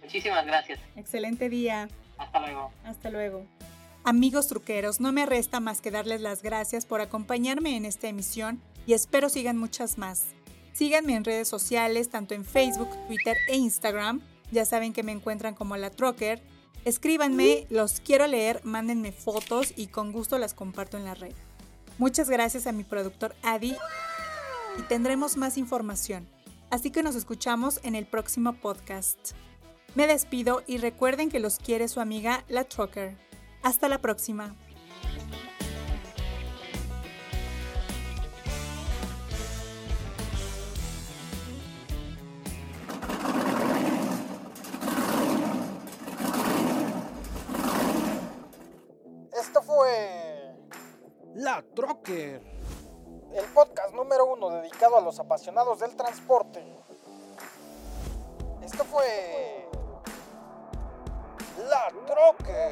Muchísimas 0.03 0.45
gracias. 0.47 0.81
Excelente 0.97 1.49
día. 1.49 1.89
Hasta 2.19 2.41
luego. 2.41 2.71
Hasta 2.85 3.11
luego. 3.11 3.47
Amigos 4.05 4.49
truqueros, 4.49 5.01
no 5.01 5.13
me 5.13 5.25
resta 5.25 5.61
más 5.61 5.81
que 5.81 5.91
darles 5.91 6.21
las 6.21 6.43
gracias 6.43 6.85
por 6.85 7.01
acompañarme 7.01 7.77
en 7.77 7.87
esta 7.87 8.07
emisión 8.07 8.61
y 8.87 8.93
espero 8.93 9.31
sigan 9.31 9.57
muchas 9.57 9.97
más. 9.97 10.27
Síganme 10.75 11.15
en 11.15 11.25
redes 11.25 11.49
sociales, 11.49 12.11
tanto 12.11 12.35
en 12.35 12.45
Facebook, 12.45 12.91
Twitter 13.07 13.37
e 13.49 13.57
Instagram. 13.57 14.21
Ya 14.51 14.67
saben 14.67 14.93
que 14.93 15.03
me 15.03 15.13
encuentran 15.13 15.55
como 15.55 15.77
la 15.77 15.91
Trocker. 15.91 16.43
Escríbanme, 16.85 17.67
los 17.71 18.01
quiero 18.01 18.27
leer, 18.27 18.61
mándenme 18.63 19.11
fotos 19.11 19.73
y 19.75 19.87
con 19.87 20.13
gusto 20.13 20.37
las 20.37 20.53
comparto 20.53 20.99
en 20.99 21.07
la 21.07 21.15
red. 21.15 21.33
Muchas 21.97 22.29
gracias 22.29 22.67
a 22.67 22.73
mi 22.73 22.85
productor 22.85 23.35
Adi 23.43 23.75
y 24.79 24.83
tendremos 24.83 25.37
más 25.37 25.59
información. 25.59 26.29
Así 26.71 26.91
que 26.91 27.03
nos 27.03 27.15
escuchamos 27.15 27.81
en 27.83 27.95
el 27.95 28.07
próximo 28.07 28.53
podcast. 28.55 29.33
Me 29.95 30.07
despido 30.07 30.63
y 30.67 30.79
recuerden 30.79 31.31
que 31.31 31.39
los 31.39 31.59
quiere 31.59 31.89
su 31.89 32.01
amiga 32.01 32.45
La 32.49 32.65
Trucker. 32.65 33.17
Hasta 33.63 33.89
la 33.89 33.99
próxima. 33.99 34.57
Esto 49.33 49.63
fue 49.63 50.57
La 51.35 51.63
podcast 51.75 52.54
número 54.05 54.27
uno 54.27 54.51
dedicado 54.51 54.99
a 54.99 55.01
los 55.01 55.19
apasionados 55.19 55.81
del 55.81 55.97
transporte. 55.97 56.63
Esto 58.63 58.85
fue... 58.85 59.67
La 61.71 61.89
Troque. 62.07 62.71